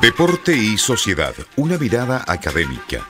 Deporte 0.00 0.56
y 0.56 0.78
sociedad, 0.78 1.34
una 1.56 1.76
mirada 1.76 2.24
académica. 2.26 3.06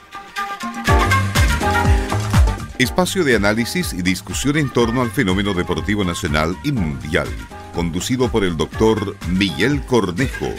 Espacio 2.78 3.22
de 3.22 3.36
análisis 3.36 3.92
y 3.92 4.02
discusión 4.02 4.56
en 4.56 4.68
torno 4.70 5.00
al 5.00 5.12
fenómeno 5.12 5.54
deportivo 5.54 6.02
nacional 6.02 6.56
y 6.64 6.72
mundial, 6.72 7.28
conducido 7.76 8.28
por 8.28 8.42
el 8.42 8.56
doctor 8.56 9.16
Miguel 9.28 9.86
Cornejo, 9.86 10.52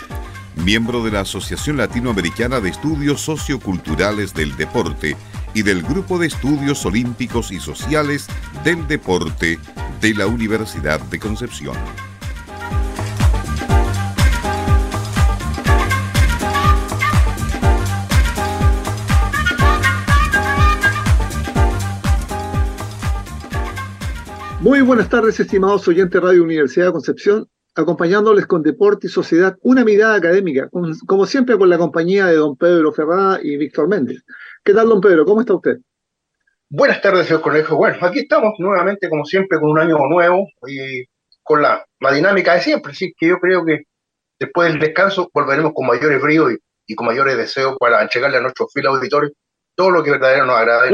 miembro 0.55 1.03
de 1.03 1.11
la 1.11 1.19
Asociación 1.19 1.75
Latinoamericana 1.75 2.61
de 2.61 2.69
Estudios 2.69 3.19
Socioculturales 3.19 4.33
del 4.33 4.55
Deporte 4.55 5.17
y 5.53 5.63
del 5.63 5.83
Grupo 5.83 6.17
de 6.17 6.27
Estudios 6.27 6.85
Olímpicos 6.85 7.51
y 7.51 7.59
Sociales 7.59 8.27
del 8.63 8.87
Deporte 8.87 9.59
de 9.99 10.13
la 10.13 10.27
Universidad 10.27 11.01
de 11.01 11.19
Concepción. 11.19 11.75
Muy 24.71 24.79
buenas 24.83 25.09
tardes, 25.09 25.37
estimados 25.37 25.85
oyentes 25.89 26.21
Radio 26.21 26.45
Universidad 26.45 26.85
de 26.85 26.91
Concepción, 26.93 27.45
acompañándoles 27.75 28.45
con 28.45 28.63
Deporte 28.63 29.07
y 29.07 29.09
Sociedad, 29.09 29.57
una 29.63 29.83
mirada 29.83 30.15
académica, 30.15 30.69
como 31.05 31.25
siempre 31.25 31.57
con 31.57 31.69
la 31.69 31.77
compañía 31.77 32.27
de 32.27 32.35
don 32.35 32.55
Pedro 32.55 32.93
Ferrada 32.93 33.41
y 33.43 33.57
Víctor 33.57 33.89
Méndez. 33.89 34.23
¿Qué 34.63 34.73
tal, 34.73 34.87
don 34.87 35.01
Pedro? 35.01 35.25
¿Cómo 35.25 35.41
está 35.41 35.55
usted? 35.55 35.79
Buenas 36.69 37.01
tardes, 37.01 37.27
señor 37.27 37.41
Conejo. 37.41 37.75
Bueno, 37.75 37.97
aquí 37.99 38.19
estamos 38.19 38.53
nuevamente, 38.59 39.09
como 39.09 39.25
siempre, 39.25 39.59
con 39.59 39.71
un 39.71 39.77
año 39.77 39.97
nuevo 40.09 40.47
y 40.65 41.03
con 41.43 41.61
la, 41.61 41.85
dinámica 42.13 42.53
de 42.53 42.61
siempre. 42.61 42.93
Así 42.93 43.13
que 43.17 43.27
yo 43.27 43.39
creo 43.39 43.65
que 43.65 43.81
después 44.39 44.71
del 44.71 44.79
descanso 44.79 45.29
volveremos 45.33 45.73
con 45.75 45.85
mayores 45.85 46.21
bríos 46.21 46.53
y, 46.53 46.57
y 46.93 46.95
con 46.95 47.07
mayores 47.07 47.35
deseos 47.35 47.75
para 47.77 48.01
entregarle 48.01 48.37
a 48.37 48.41
nuestros 48.41 48.71
fiel 48.73 48.87
auditores 48.87 49.33
todo 49.81 49.89
lo 49.89 50.03
que 50.03 50.11
verdaderamente 50.11 50.47
nos 50.47 50.61
agrada. 50.61 50.87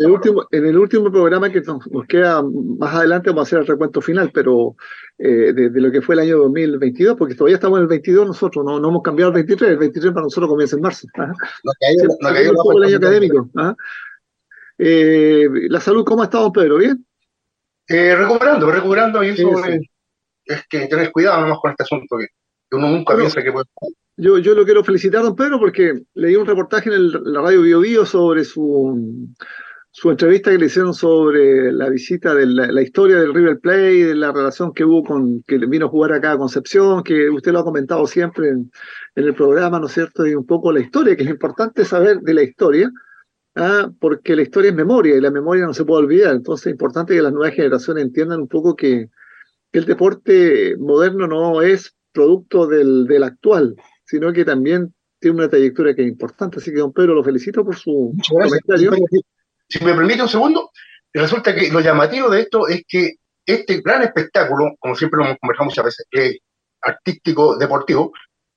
el, 0.00 0.10
último, 0.10 0.48
en 0.50 0.66
el 0.66 0.76
último 0.76 1.12
programa 1.12 1.48
que 1.48 1.60
nos, 1.60 1.84
queda 2.08 2.42
más 2.42 2.92
adelante 2.92 3.30
vamos 3.30 3.42
a 3.42 3.46
hacer 3.46 3.58
el 3.60 3.66
recuento 3.68 4.00
final, 4.00 4.32
pero 4.34 4.74
eh, 5.16 5.52
de, 5.52 5.70
lo 5.80 5.92
que 5.92 6.02
fue 6.02 6.16
el 6.16 6.22
año 6.22 6.38
2022, 6.38 7.16
porque 7.16 7.36
todavía 7.36 7.54
estamos 7.54 7.78
en 7.78 7.82
el 7.82 7.88
22 7.88 8.26
nosotros, 8.26 8.64
no, 8.64 8.80
no 8.80 8.88
hemos 8.88 9.02
cambiado 9.02 9.28
el 9.28 9.34
23, 9.34 9.70
el 9.70 9.78
23 9.78 10.12
para 10.12 10.24
nosotros 10.24 10.50
comienza 10.50 10.74
en 10.74 10.82
marzo. 10.82 11.06
el 12.76 12.82
año 12.82 12.96
académico. 12.96 13.48
Eh, 14.78 15.48
la 15.68 15.78
salud, 15.78 16.04
¿cómo 16.04 16.22
ha 16.22 16.24
estado, 16.24 16.50
Pedro? 16.50 16.78
¿Bien? 16.78 17.06
Eh, 17.86 18.16
recuperando, 18.16 18.72
recuperando, 18.72 19.22
y 19.22 19.28
eso 19.28 19.52
es, 20.46 20.66
que 20.68 20.88
tener 20.88 21.12
cuidado 21.12 21.42
nomás 21.42 21.60
con 21.62 21.70
este 21.70 21.84
asunto, 21.84 22.16
que, 22.18 22.26
uno 22.76 22.90
nunca 22.90 23.16
piensa 23.16 23.42
que 23.42 23.52
puede 23.52 23.66
yo, 24.16 24.38
yo 24.38 24.54
lo 24.54 24.64
quiero 24.64 24.84
felicitar, 24.84 25.22
don 25.22 25.34
Pedro, 25.34 25.58
porque 25.58 26.02
leí 26.14 26.36
un 26.36 26.46
reportaje 26.46 26.90
en 26.94 27.10
la 27.32 27.40
radio 27.40 27.62
Bio, 27.62 27.80
Bio 27.80 28.04
sobre 28.04 28.44
su, 28.44 29.26
su 29.90 30.10
entrevista 30.10 30.50
que 30.50 30.58
le 30.58 30.66
hicieron 30.66 30.92
sobre 30.92 31.72
la 31.72 31.88
visita 31.88 32.34
de 32.34 32.46
la, 32.46 32.82
historia 32.82 33.16
del 33.16 33.34
River 33.34 33.58
Plate, 33.58 34.06
de 34.06 34.14
la 34.14 34.30
relación 34.30 34.72
que 34.72 34.84
hubo 34.84 35.02
con 35.02 35.42
que 35.42 35.58
vino 35.58 35.86
a 35.86 35.88
jugar 35.88 36.12
acá 36.12 36.32
a 36.32 36.38
Concepción, 36.38 37.02
que 37.02 37.30
usted 37.30 37.52
lo 37.52 37.60
ha 37.60 37.64
comentado 37.64 38.06
siempre 38.06 38.48
en, 38.48 38.70
el 39.14 39.34
programa, 39.34 39.78
¿no 39.78 39.86
es 39.86 39.92
cierto? 39.92 40.26
Y 40.26 40.34
un 40.34 40.46
poco 40.46 40.72
la 40.72 40.80
historia, 40.80 41.16
que 41.16 41.24
es 41.24 41.30
importante 41.30 41.84
saber 41.84 42.20
de 42.20 42.32
la 42.34 42.42
historia, 42.42 42.90
¿ah? 43.54 43.90
porque 44.00 44.34
la 44.34 44.42
historia 44.42 44.70
es 44.70 44.76
memoria 44.76 45.16
y 45.16 45.20
la 45.20 45.30
memoria 45.30 45.66
no 45.66 45.74
se 45.74 45.84
puede 45.84 46.04
olvidar. 46.04 46.34
Entonces 46.34 46.68
es 46.68 46.72
importante 46.72 47.14
que 47.14 47.22
las 47.22 47.32
nuevas 47.32 47.54
generaciones 47.54 48.04
entiendan 48.04 48.40
un 48.40 48.48
poco 48.48 48.74
que, 48.76 49.08
el 49.72 49.86
deporte 49.86 50.76
moderno 50.76 51.26
no 51.26 51.62
es 51.62 51.96
producto 52.12 52.66
del, 52.66 53.06
del 53.06 53.22
actual, 53.22 53.74
sino 54.04 54.32
que 54.32 54.44
también 54.44 54.94
tiene 55.18 55.38
una 55.38 55.48
trayectoria 55.48 55.94
que 55.94 56.02
es 56.02 56.08
importante. 56.08 56.58
Así 56.58 56.70
que, 56.70 56.78
don 56.78 56.92
Pedro, 56.92 57.14
lo 57.14 57.24
felicito 57.24 57.64
por 57.64 57.76
su 57.76 58.14
comentario. 58.28 58.92
Si 59.68 59.84
me 59.84 59.94
permite 59.94 60.22
un 60.22 60.28
segundo, 60.28 60.70
resulta 61.12 61.54
que 61.54 61.70
lo 61.70 61.80
llamativo 61.80 62.28
de 62.28 62.40
esto 62.40 62.68
es 62.68 62.82
que 62.86 63.12
este 63.46 63.80
gran 63.80 64.02
espectáculo, 64.02 64.74
como 64.78 64.94
siempre 64.94 65.18
lo 65.18 65.24
hemos 65.24 65.38
conversado 65.38 65.66
muchas 65.66 65.84
veces, 65.84 66.06
eh, 66.12 66.38
artístico, 66.82 67.56
deportivo, 67.56 68.12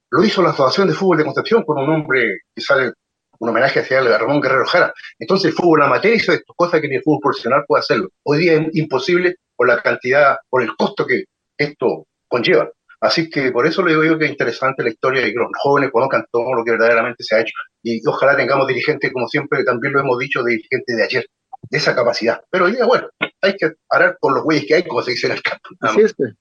lo 0.09 0.23
hizo 0.23 0.41
la 0.41 0.49
Asociación 0.49 0.87
de 0.87 0.93
Fútbol 0.93 1.17
de 1.17 1.25
Concepción 1.25 1.63
con 1.63 1.77
un 1.77 1.89
hombre 1.89 2.39
que 2.53 2.61
sale 2.61 2.91
un 3.39 3.49
homenaje 3.49 3.81
hacia 3.81 4.01
Ramón 4.17 4.41
Guerrero 4.41 4.65
Jara. 4.65 4.93
Entonces 5.19 5.51
el 5.51 5.53
fútbol 5.53 5.83
amateur 5.83 6.13
hizo 6.13 6.31
esto, 6.31 6.53
cosas 6.55 6.81
que 6.81 6.87
ni 6.87 6.95
el 6.95 7.03
fútbol 7.03 7.19
profesional 7.21 7.63
puede 7.67 7.81
hacerlo. 7.81 8.09
Hoy 8.23 8.39
día 8.39 8.53
es 8.53 8.75
imposible 8.75 9.35
por 9.55 9.67
la 9.67 9.81
cantidad, 9.81 10.37
por 10.49 10.61
el 10.61 10.75
costo 10.75 11.05
que 11.05 11.25
esto 11.57 12.07
conlleva. 12.27 12.69
Así 13.05 13.29
que 13.29 13.51
por 13.51 13.67
eso 13.67 13.83
le 13.83 13.91
digo 13.91 14.03
yo 14.03 14.17
que 14.17 14.25
es 14.25 14.31
interesante 14.31 14.81
la 14.83 14.89
historia 14.89 15.27
y 15.27 15.31
que 15.31 15.39
los 15.39 15.49
jóvenes 15.61 15.91
conozcan 15.91 16.25
todo 16.31 16.55
lo 16.55 16.63
que 16.63 16.71
verdaderamente 16.71 17.23
se 17.23 17.35
ha 17.35 17.41
hecho. 17.41 17.53
Y 17.83 18.01
ojalá 18.07 18.35
tengamos 18.35 18.67
dirigentes, 18.67 19.13
como 19.13 19.27
siempre 19.27 19.63
también 19.63 19.93
lo 19.93 19.99
hemos 19.99 20.17
dicho, 20.17 20.43
dirigentes 20.43 20.97
de 20.97 21.03
ayer, 21.03 21.25
de 21.69 21.77
esa 21.77 21.95
capacidad. 21.95 22.41
Pero 22.49 22.65
hoy 22.65 22.71
día, 22.71 22.85
bueno, 22.85 23.07
hay 23.41 23.55
que 23.55 23.73
parar 23.87 24.17
con 24.19 24.33
los 24.33 24.43
güeyes 24.43 24.65
que 24.65 24.75
hay, 24.75 24.83
como 24.83 25.03
se 25.03 25.11
dice 25.11 25.27
en 25.27 25.33
el 25.33 25.43
campo. 25.43 25.69
Así 25.81 26.01
es. 26.01 26.15
Pues. 26.15 26.33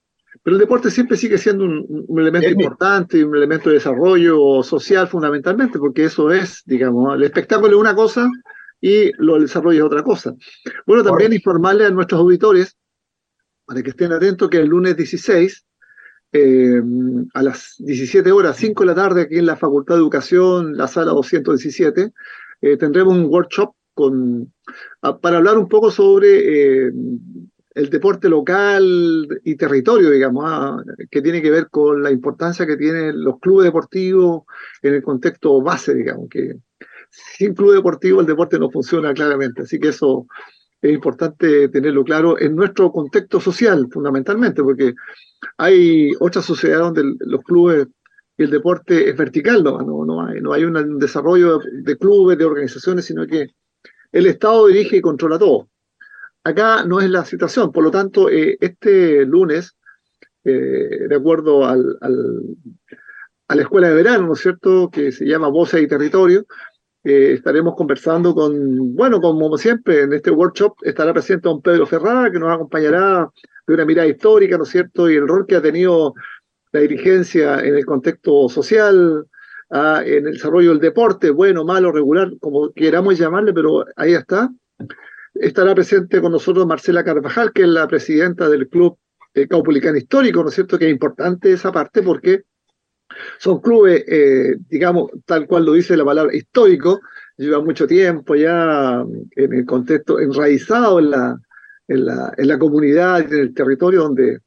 Pero 0.42 0.56
el 0.56 0.60
deporte 0.60 0.90
siempre 0.90 1.18
sigue 1.18 1.36
siendo 1.36 1.64
un, 1.64 2.18
elemento 2.18 2.48
importante, 2.48 3.22
un 3.22 3.36
elemento 3.36 3.68
de 3.68 3.76
desarrollo 3.76 4.62
social 4.62 5.06
fundamentalmente, 5.06 5.78
porque 5.78 6.04
eso 6.04 6.32
es, 6.32 6.62
digamos, 6.64 7.14
el 7.14 7.24
espectáculo 7.24 7.76
es 7.76 7.80
una 7.80 7.94
cosa 7.94 8.28
y 8.80 9.12
lo, 9.22 9.36
el 9.36 9.42
desarrollo 9.42 9.80
es 9.80 9.86
otra 9.86 10.02
cosa. 10.02 10.34
Bueno, 10.86 11.04
también 11.04 11.32
informarle 11.32 11.86
a 11.86 11.90
nuestros 11.90 12.20
auditores, 12.20 12.76
para 13.66 13.82
que 13.82 13.90
estén 13.90 14.12
atentos, 14.12 14.48
que 14.50 14.58
el 14.58 14.68
lunes 14.68 14.96
16 14.96 15.64
eh, 16.36 16.82
a 17.32 17.42
las 17.44 17.76
17 17.78 18.32
horas, 18.32 18.56
5 18.56 18.82
de 18.82 18.86
la 18.88 18.94
tarde, 18.96 19.22
aquí 19.22 19.38
en 19.38 19.46
la 19.46 19.54
Facultad 19.54 19.94
de 19.94 20.00
Educación, 20.00 20.76
la 20.76 20.88
sala 20.88 21.12
217, 21.12 22.12
eh, 22.60 22.76
tendremos 22.76 23.14
un 23.14 23.26
workshop 23.26 23.72
con, 23.94 24.52
para 25.20 25.36
hablar 25.36 25.56
un 25.56 25.68
poco 25.68 25.92
sobre 25.92 26.86
eh, 26.88 26.92
el 27.76 27.88
deporte 27.88 28.28
local 28.28 29.28
y 29.44 29.54
territorio, 29.54 30.10
digamos, 30.10 30.44
ah, 30.44 30.82
que 31.08 31.22
tiene 31.22 31.40
que 31.40 31.52
ver 31.52 31.68
con 31.70 32.02
la 32.02 32.10
importancia 32.10 32.66
que 32.66 32.76
tienen 32.76 33.22
los 33.22 33.38
clubes 33.38 33.66
deportivos 33.66 34.42
en 34.82 34.94
el 34.94 35.04
contexto 35.04 35.62
base, 35.62 35.94
digamos, 35.94 36.28
que 36.28 36.56
sin 37.10 37.54
club 37.54 37.74
deportivo 37.74 38.20
el 38.20 38.26
deporte 38.26 38.58
no 38.58 38.72
funciona 38.72 39.14
claramente, 39.14 39.62
así 39.62 39.78
que 39.78 39.90
eso 39.90 40.26
es 40.84 40.92
importante 40.92 41.70
tenerlo 41.70 42.04
claro 42.04 42.38
en 42.38 42.54
nuestro 42.54 42.92
contexto 42.92 43.40
social, 43.40 43.88
fundamentalmente, 43.90 44.62
porque 44.62 44.92
hay 45.56 46.10
otras 46.20 46.44
sociedades 46.44 46.92
donde 46.92 47.16
los 47.20 47.42
clubes 47.42 47.86
y 48.36 48.42
el 48.42 48.50
deporte 48.50 49.08
es 49.08 49.16
vertical, 49.16 49.64
no, 49.64 50.52
hay, 50.52 50.64
un 50.64 50.98
desarrollo 50.98 51.60
de 51.72 51.96
clubes, 51.96 52.36
de 52.36 52.44
organizaciones, 52.44 53.06
sino 53.06 53.26
que 53.26 53.46
el 54.12 54.26
Estado 54.26 54.66
dirige 54.66 54.98
y 54.98 55.00
controla 55.00 55.38
todo. 55.38 55.68
Acá 56.42 56.84
no 56.84 57.00
es 57.00 57.08
la 57.08 57.24
situación, 57.24 57.72
por 57.72 57.84
lo 57.84 57.90
tanto, 57.90 58.28
eh, 58.28 58.58
este 58.60 59.24
lunes, 59.24 59.76
eh, 60.44 61.06
de 61.08 61.16
acuerdo 61.16 61.64
a 61.64 61.76
la 61.76 63.62
escuela 63.62 63.88
de 63.88 63.94
verano, 63.94 64.26
¿no 64.26 64.34
es 64.34 64.40
cierto?, 64.40 64.90
que 64.90 65.12
se 65.12 65.24
llama 65.24 65.48
Voces 65.48 65.82
y 65.82 65.86
Territorio, 65.86 66.44
eh, 67.04 67.34
estaremos 67.34 67.74
conversando 67.76 68.34
con, 68.34 68.94
bueno, 68.94 69.20
como 69.20 69.56
siempre, 69.58 70.02
en 70.02 70.14
este 70.14 70.30
workshop 70.30 70.76
estará 70.82 71.12
presente 71.12 71.48
don 71.48 71.60
Pedro 71.60 71.86
Ferrara, 71.86 72.32
que 72.32 72.38
nos 72.38 72.52
acompañará 72.52 73.30
de 73.66 73.74
una 73.74 73.84
mirada 73.84 74.08
histórica, 74.08 74.56
¿no 74.56 74.64
es 74.64 74.70
cierto?, 74.70 75.10
y 75.10 75.16
el 75.16 75.28
rol 75.28 75.46
que 75.46 75.56
ha 75.56 75.62
tenido 75.62 76.14
la 76.72 76.80
dirigencia 76.80 77.60
en 77.60 77.76
el 77.76 77.84
contexto 77.84 78.48
social, 78.48 79.26
en 79.70 80.26
el 80.26 80.32
desarrollo 80.32 80.70
del 80.70 80.80
deporte, 80.80 81.30
bueno, 81.30 81.64
malo, 81.64 81.92
regular, 81.92 82.30
como 82.40 82.72
queramos 82.72 83.18
llamarle, 83.18 83.52
pero 83.52 83.84
ahí 83.96 84.14
está. 84.14 84.50
Estará 85.34 85.74
presente 85.74 86.20
con 86.20 86.32
nosotros 86.32 86.66
Marcela 86.66 87.04
Carvajal, 87.04 87.52
que 87.52 87.62
es 87.62 87.68
la 87.68 87.86
presidenta 87.88 88.48
del 88.48 88.68
Club 88.68 88.96
eh, 89.34 89.48
Caupolicán 89.48 89.96
Histórico, 89.96 90.42
¿no 90.42 90.48
es 90.48 90.54
cierto?, 90.54 90.78
que 90.78 90.86
es 90.86 90.92
importante 90.92 91.52
esa 91.52 91.72
parte 91.72 92.02
porque 92.02 92.44
son 93.38 93.60
clubes, 93.60 94.04
eh, 94.06 94.56
digamos, 94.68 95.10
tal 95.26 95.46
cual 95.46 95.64
lo 95.64 95.72
dice 95.72 95.96
la 95.96 96.04
palabra 96.04 96.34
histórico, 96.34 97.00
llevan 97.36 97.64
mucho 97.64 97.86
tiempo 97.86 98.34
ya 98.34 99.04
en 99.36 99.52
el 99.52 99.64
contexto, 99.64 100.20
enraizado 100.20 100.98
en 100.98 101.10
la, 101.10 101.38
en 101.88 102.06
la, 102.06 102.32
en 102.36 102.48
la 102.48 102.58
comunidad, 102.58 103.20
en 103.32 103.38
el 103.38 103.54
territorio 103.54 104.02
donde 104.02 104.38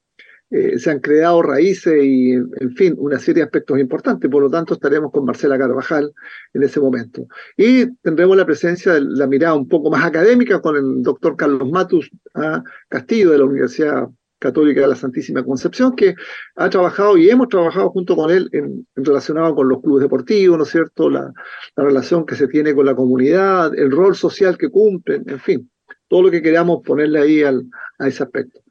eh, 0.50 0.80
se 0.80 0.92
han 0.92 1.00
creado 1.00 1.42
raíces 1.42 2.02
y, 2.02 2.31
en 2.31 2.75
fin, 2.75 2.96
una 2.98 3.19
serie 3.19 3.42
de 3.42 3.46
aspectos 3.46 3.80
importantes. 3.80 4.30
Por 4.30 4.42
lo 4.42 4.50
tanto, 4.50 4.75
estaremos 4.75 5.12
con 5.12 5.25
Marcela 5.25 5.58
Carvajal 5.58 6.14
en 6.54 6.64
ese 6.64 6.80
momento. 6.80 7.28
Y 7.58 7.88
tendremos 7.98 8.38
la 8.38 8.46
presencia 8.46 8.94
de 8.94 9.02
la 9.02 9.28
mirada 9.28 9.56
un 9.56 9.68
poco 9.68 9.90
más 9.90 10.06
académica 10.06 10.62
con 10.62 10.78
el 10.78 11.04
doctor 11.04 11.36
Carlos 11.36 11.69
Matus 11.69 12.10
ah, 12.36 12.64
Castillo 12.88 13.31
de 13.31 13.38
la 13.40 13.46
Universidad 13.46 14.08
Católica 14.39 14.81
de 14.81 14.88
la 14.88 14.95
Santísima 14.95 15.44
Concepción, 15.44 15.95
que 15.95 16.16
ha 16.56 16.69
trabajado 16.69 17.18
y 17.18 17.30
hemos 17.30 17.50
trabajado 17.50 17.89
junto 17.89 18.16
con 18.16 18.31
él 18.31 18.50
en, 18.51 18.88
relacionado 18.95 19.56
con 19.56 19.68
los 19.68 19.81
clubes 19.81 20.04
deportivos, 20.04 20.57
¿no 20.57 20.63
es 20.63 20.69
cierto? 20.69 21.10
La, 21.10 21.34
relación 21.75 22.25
que 22.25 22.36
se 22.36 22.48
tiene 22.48 22.74
con 22.75 22.86
la 22.86 22.95
comunidad, 22.95 23.78
el 23.78 23.92
rol 23.92 24.16
social 24.16 24.57
que 24.57 24.69
cumplen, 24.69 25.24
en 25.28 25.39
fin, 25.39 25.72
todo 26.07 26.24
lo 26.24 26.31
que 26.31 26.42
queramos 26.42 26.81
ponerle 26.84 27.19
ahí 27.19 27.44
a 27.44 28.07
ese 28.07 28.24
aspecto. 28.24 28.62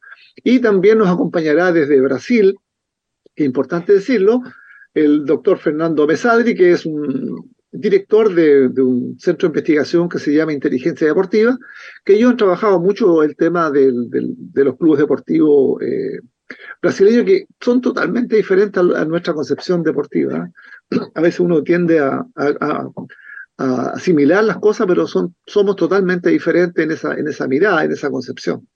Y 0.44 0.60
también 0.60 0.98
nos 0.98 1.08
acompañará 1.08 1.72
desde 1.72 2.00
Brasil, 2.00 2.56
es 3.34 3.44
importante 3.44 3.94
decirlo, 3.94 4.42
el 4.94 5.26
doctor 5.26 5.58
Fernando 5.58 6.06
Mesadri, 6.06 6.54
que 6.54 6.72
es 6.72 6.86
un 6.86 7.55
director 7.80 8.34
de, 8.34 8.68
un 8.82 9.18
centro 9.18 9.48
de 9.48 9.50
investigación 9.50 10.08
que 10.08 10.18
se 10.18 10.32
llama 10.34 10.52
Inteligencia 10.52 11.06
Deportiva, 11.06 11.56
que 12.04 12.14
ellos 12.14 12.30
han 12.30 12.36
trabajado 12.36 12.80
mucho 12.80 13.22
el 13.22 13.36
tema 13.36 13.70
de 13.70 13.92
los 14.54 14.76
clubes 14.76 15.00
deportivos 15.00 15.82
eh, 15.82 16.20
brasileños 16.80 17.24
que 17.24 17.46
son 17.60 17.80
totalmente 17.80 18.36
diferentes 18.36 18.82
a, 18.82 19.04
nuestra 19.04 19.34
concepción 19.34 19.82
deportiva. 19.82 20.50
A 21.14 21.20
veces 21.20 21.40
uno 21.40 21.62
tiende 21.62 21.98
a, 22.00 22.24
asimilar 23.58 24.44
las 24.44 24.58
cosas, 24.58 24.86
pero 24.86 25.06
son, 25.06 25.34
somos 25.46 25.76
totalmente 25.76 26.28
diferentes 26.30 26.84
en 26.84 26.90
esa, 26.90 27.14
en 27.14 27.26
esa 27.26 27.48
mirada, 27.48 27.84
en 27.84 27.92
esa 27.92 28.10
concepción. 28.10 28.68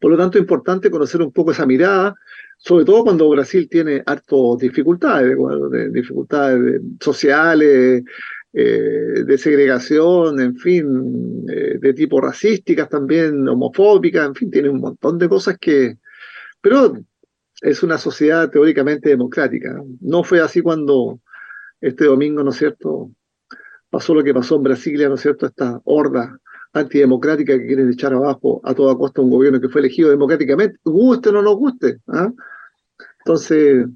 Por 0.00 0.10
lo 0.10 0.16
tanto, 0.16 0.38
es 0.38 0.42
importante 0.42 0.90
conocer 0.90 1.22
un 1.22 1.32
poco 1.32 1.52
esa 1.52 1.66
mirada, 1.66 2.14
sobre 2.56 2.84
todo 2.84 3.04
cuando 3.04 3.28
Brasil 3.28 3.68
tiene 3.68 4.02
harto 4.06 4.56
dificultades, 4.56 5.36
dificultades 5.92 6.80
sociales, 7.00 8.04
eh, 8.54 9.24
de 9.24 9.38
segregación, 9.38 10.38
en 10.38 10.56
fin, 10.56 11.46
eh, 11.48 11.78
de 11.80 11.94
tipo 11.94 12.20
racísticas 12.20 12.88
también, 12.88 13.48
homofóbicas, 13.48 14.26
en 14.26 14.34
fin, 14.34 14.50
tiene 14.50 14.68
un 14.68 14.80
montón 14.80 15.18
de 15.18 15.28
cosas 15.28 15.56
que... 15.58 15.96
Pero 16.60 16.98
es 17.62 17.82
una 17.82 17.96
sociedad 17.96 18.50
teóricamente 18.50 19.08
democrática. 19.08 19.82
No 20.00 20.22
fue 20.22 20.40
así 20.40 20.60
cuando 20.60 21.20
este 21.80 22.04
domingo, 22.04 22.42
¿no 22.42 22.50
es 22.50 22.56
cierto?, 22.56 23.10
pasó 23.88 24.14
lo 24.14 24.22
que 24.22 24.34
pasó 24.34 24.56
en 24.56 24.64
Brasilia, 24.64 25.08
¿no 25.08 25.14
es 25.14 25.22
cierto?, 25.22 25.46
esta 25.46 25.80
horda 25.84 26.38
antidemocrática 26.72 27.58
que 27.58 27.66
quieren 27.66 27.90
echar 27.90 28.12
abajo 28.14 28.60
a 28.64 28.74
toda 28.74 28.96
costa 28.96 29.20
un 29.20 29.30
gobierno 29.30 29.60
que 29.60 29.68
fue 29.68 29.80
elegido 29.80 30.10
democráticamente, 30.10 30.78
guste 30.84 31.28
o 31.28 31.42
no 31.42 31.54
guste. 31.56 31.98
¿ah? 32.08 32.32
Entonces, 33.18 33.86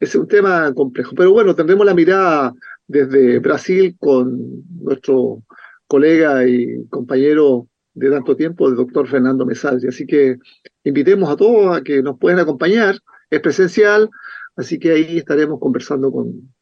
es 0.00 0.14
un 0.14 0.26
tema 0.26 0.72
complejo. 0.74 1.14
Pero 1.16 1.32
bueno, 1.32 1.54
tendremos 1.54 1.86
la 1.86 1.94
mirada 1.94 2.54
desde 2.86 3.38
Brasil 3.38 3.96
con 3.98 4.64
nuestro 4.80 5.42
colega 5.86 6.46
y 6.46 6.86
compañero 6.88 7.68
de 7.94 8.10
tanto 8.10 8.36
tiempo, 8.36 8.68
el 8.68 8.76
doctor 8.76 9.08
Fernando 9.08 9.44
Mesaldi. 9.44 9.88
Así 9.88 10.06
que 10.06 10.38
invitemos 10.84 11.28
a 11.28 11.36
todos 11.36 11.76
a 11.76 11.82
que 11.82 12.02
nos 12.02 12.18
puedan 12.18 12.40
acompañar. 12.40 12.98
Es 13.30 13.40
presencial, 13.40 14.08
así 14.56 14.78
que 14.78 14.92
ahí 14.92 15.18
estaremos 15.18 15.60
conversando 15.60 16.10
con, 16.10 16.54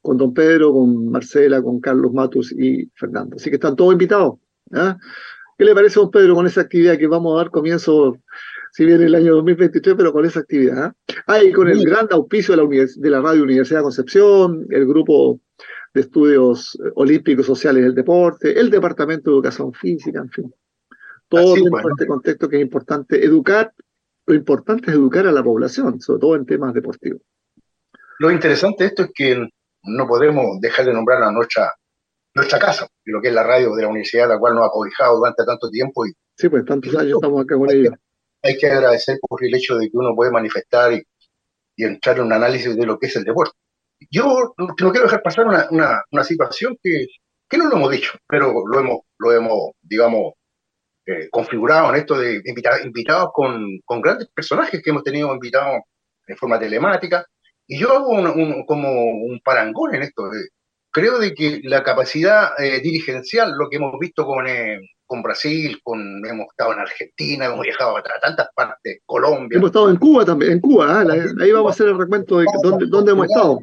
con 0.00 0.16
don 0.18 0.32
Pedro, 0.32 0.72
con 0.72 1.08
Marcela, 1.08 1.60
con 1.62 1.80
Carlos 1.80 2.12
Matus 2.12 2.52
y 2.52 2.90
Fernando. 2.94 3.36
Así 3.36 3.50
que 3.50 3.56
están 3.56 3.74
todos 3.74 3.92
invitados. 3.92 4.34
¿Ah? 4.72 4.98
¿Qué 5.58 5.64
le 5.64 5.74
parece, 5.74 6.00
don 6.00 6.10
Pedro, 6.10 6.34
con 6.34 6.46
esa 6.46 6.62
actividad 6.62 6.98
que 6.98 7.06
vamos 7.06 7.34
a 7.34 7.38
dar 7.38 7.50
comienzo, 7.50 8.18
si 8.72 8.84
bien 8.84 9.02
el 9.02 9.14
año 9.14 9.34
2023, 9.36 9.94
pero 9.96 10.12
con 10.12 10.24
esa 10.24 10.40
actividad? 10.40 10.84
¿ah? 10.84 10.94
Ah, 11.26 11.42
y 11.42 11.52
con 11.52 11.68
el 11.68 11.84
gran 11.84 12.08
auspicio 12.10 12.56
de 12.56 12.62
la, 12.62 12.86
de 12.96 13.10
la 13.10 13.20
Radio 13.20 13.42
Universidad 13.42 13.80
de 13.80 13.84
Concepción, 13.84 14.66
el 14.70 14.86
grupo 14.86 15.40
de 15.94 16.00
estudios 16.00 16.78
eh, 16.84 16.90
olímpicos 16.94 17.46
sociales 17.46 17.82
del 17.84 17.94
deporte, 17.94 18.58
el 18.58 18.70
Departamento 18.70 19.30
de 19.30 19.36
Educación 19.36 19.72
Física, 19.72 20.20
en 20.20 20.30
fin. 20.30 20.54
Todo 21.28 21.56
en 21.56 21.64
este 21.90 22.06
contexto 22.06 22.48
que 22.48 22.56
es 22.56 22.62
importante 22.62 23.24
educar, 23.24 23.72
lo 24.26 24.34
importante 24.34 24.90
es 24.90 24.96
educar 24.96 25.26
a 25.26 25.32
la 25.32 25.42
población, 25.42 26.00
sobre 26.00 26.20
todo 26.20 26.36
en 26.36 26.46
temas 26.46 26.74
deportivos. 26.74 27.22
Lo 28.18 28.30
interesante 28.30 28.84
de 28.84 28.88
esto 28.88 29.02
es 29.04 29.10
que 29.14 29.48
no 29.84 30.06
podemos 30.06 30.60
dejar 30.60 30.86
de 30.86 30.92
nombrar 30.92 31.22
a 31.22 31.32
nuestra 31.32 31.72
nuestra 32.34 32.58
casa, 32.58 32.88
lo 33.04 33.20
que 33.20 33.28
es 33.28 33.34
la 33.34 33.42
radio 33.42 33.74
de 33.74 33.82
la 33.82 33.88
universidad, 33.88 34.28
la 34.28 34.38
cual 34.38 34.54
nos 34.54 34.66
ha 34.66 34.70
cobijado 34.70 35.16
durante 35.18 35.44
tanto 35.44 35.70
tiempo. 35.70 36.06
Y, 36.06 36.12
sí, 36.36 36.48
pues 36.48 36.64
tantos 36.64 36.94
años 36.96 37.14
estamos 37.14 37.42
acá 37.42 37.56
con 37.56 37.70
hay 37.70 37.80
ellos. 37.80 37.94
hay 38.42 38.56
que 38.56 38.66
agradecer 38.66 39.18
por 39.20 39.44
el 39.44 39.54
hecho 39.54 39.76
de 39.76 39.90
que 39.90 39.96
uno 39.96 40.14
puede 40.14 40.30
manifestar 40.30 40.92
y, 40.92 41.02
entrar 41.76 42.18
en 42.18 42.24
un 42.24 42.32
análisis 42.32 42.76
de 42.76 42.86
lo 42.86 42.98
que 42.98 43.06
es 43.06 43.16
el 43.16 43.24
deporte. 43.24 43.56
Yo 44.10 44.54
no 44.56 44.74
quiero 44.76 45.06
dejar 45.06 45.22
pasar 45.22 45.46
una, 45.46 45.68
una, 46.10 46.24
situación 46.24 46.76
que, 46.80 47.06
que, 47.48 47.58
no 47.58 47.68
lo 47.68 47.76
hemos 47.76 47.90
dicho, 47.90 48.12
pero 48.28 48.52
lo 48.66 48.78
hemos, 48.78 49.00
lo 49.18 49.32
hemos 49.32 49.70
digamos, 49.80 50.34
eh, 51.06 51.28
configurado 51.30 51.88
en 51.90 51.96
esto 51.96 52.18
de 52.18 52.40
invitados 52.84 53.30
con, 53.32 53.80
con, 53.84 54.00
grandes 54.00 54.28
personajes 54.28 54.80
que 54.82 54.90
hemos 54.90 55.02
tenido 55.02 55.32
invitados 55.32 55.80
en 56.28 56.36
forma 56.36 56.58
telemática. 56.58 57.26
Y 57.66 57.78
yo 57.80 57.92
hago 57.92 58.10
un, 58.10 58.64
como 58.66 58.92
un 58.92 59.40
parangón 59.42 59.94
en 59.94 60.02
esto. 60.02 60.28
De, 60.28 60.38
creo 60.92 61.18
de 61.18 61.34
que 61.34 61.60
la 61.64 61.82
capacidad 61.82 62.52
eh, 62.58 62.80
dirigencial, 62.80 63.52
lo 63.56 63.68
que 63.68 63.76
hemos 63.76 63.98
visto 63.98 64.24
con, 64.24 64.46
eh, 64.46 64.78
con 65.06 65.22
Brasil, 65.22 65.80
con, 65.82 66.24
hemos 66.24 66.46
estado 66.50 66.74
en 66.74 66.80
Argentina, 66.80 67.46
hemos 67.46 67.62
viajado 67.62 67.96
a 67.96 68.02
tantas 68.02 68.48
partes, 68.54 69.00
Colombia. 69.04 69.56
Hemos 69.56 69.70
estado 69.70 69.90
en 69.90 69.96
Cuba 69.96 70.24
también, 70.24 70.52
en 70.52 70.60
Cuba, 70.60 71.02
¿eh? 71.02 71.26
ahí 71.40 71.50
vamos 71.50 71.72
a 71.72 71.74
hacer 71.74 71.88
el 71.88 71.98
recuento 71.98 72.38
de 72.38 72.46
dónde, 72.62 72.86
dónde 72.86 73.12
hemos 73.12 73.26
estado. 73.26 73.58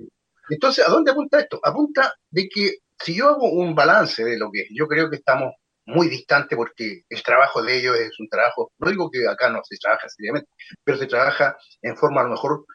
Entonces, 0.49 0.85
¿a 0.87 0.91
dónde 0.91 1.11
apunta 1.11 1.39
esto? 1.39 1.59
Apunta 1.63 2.13
de 2.31 2.49
que 2.49 2.77
si 2.99 3.15
yo 3.15 3.29
hago 3.29 3.51
un 3.51 3.75
balance 3.75 4.23
de 4.23 4.37
lo 4.37 4.51
que 4.51 4.67
yo 4.71 4.87
creo 4.87 5.09
que 5.09 5.17
estamos 5.17 5.53
muy 5.85 6.07
distantes 6.07 6.55
porque 6.55 7.03
el 7.09 7.23
trabajo 7.23 7.61
de 7.61 7.77
ellos 7.77 7.95
es 7.97 8.19
un 8.19 8.27
trabajo, 8.27 8.71
no 8.79 8.89
digo 8.89 9.09
que 9.09 9.27
acá 9.27 9.49
no 9.49 9.61
se 9.63 9.77
trabaja 9.77 10.07
seriamente, 10.09 10.49
pero 10.83 10.97
se 10.97 11.07
trabaja 11.07 11.57
en 11.81 11.95
forma 11.95 12.21
a 12.21 12.23
lo 12.25 12.31
mejor 12.31 12.65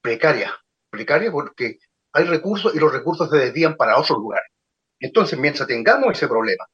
precaria, 0.00 0.54
precaria 0.90 1.32
porque 1.32 1.78
hay 2.12 2.24
recursos 2.24 2.74
y 2.74 2.78
los 2.78 2.92
recursos 2.92 3.30
se 3.30 3.36
desvían 3.36 3.76
para 3.76 3.98
otros 3.98 4.18
lugares. 4.18 4.46
Entonces, 5.00 5.38
mientras 5.38 5.68
tengamos 5.68 6.12
ese 6.12 6.28
problema, 6.28 6.64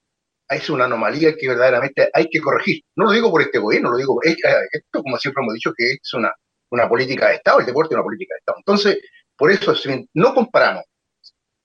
es 0.49 0.69
una 0.71 0.85
anomalía 0.85 1.35
que 1.37 1.49
verdaderamente 1.49 2.11
hay 2.13 2.29
que 2.29 2.41
corregir. 2.41 2.83
No 2.97 3.07
lo 3.07 3.13
digo 3.13 3.31
por 3.31 3.43
este 3.43 3.59
gobierno, 3.59 3.91
lo 3.91 3.97
digo, 3.97 4.21
eh, 4.25 4.37
esto 4.73 5.03
como 5.03 5.17
siempre 5.19 5.43
hemos 5.43 5.55
dicho, 5.55 5.73
que 5.77 5.93
es 5.93 6.15
una, 6.15 6.33
una 6.71 6.89
política 6.89 7.29
de 7.29 7.37
Estado, 7.37 7.61
el 7.61 7.67
deporte 7.67 7.95
es 7.95 7.97
una 7.97 8.05
política 8.05 8.35
de 8.35 8.39
Estado. 8.39 8.59
Entonces, 8.59 8.99
por 9.37 9.51
eso, 9.51 9.75
si 9.75 10.09
no 10.15 10.35
comparamos 10.35 10.85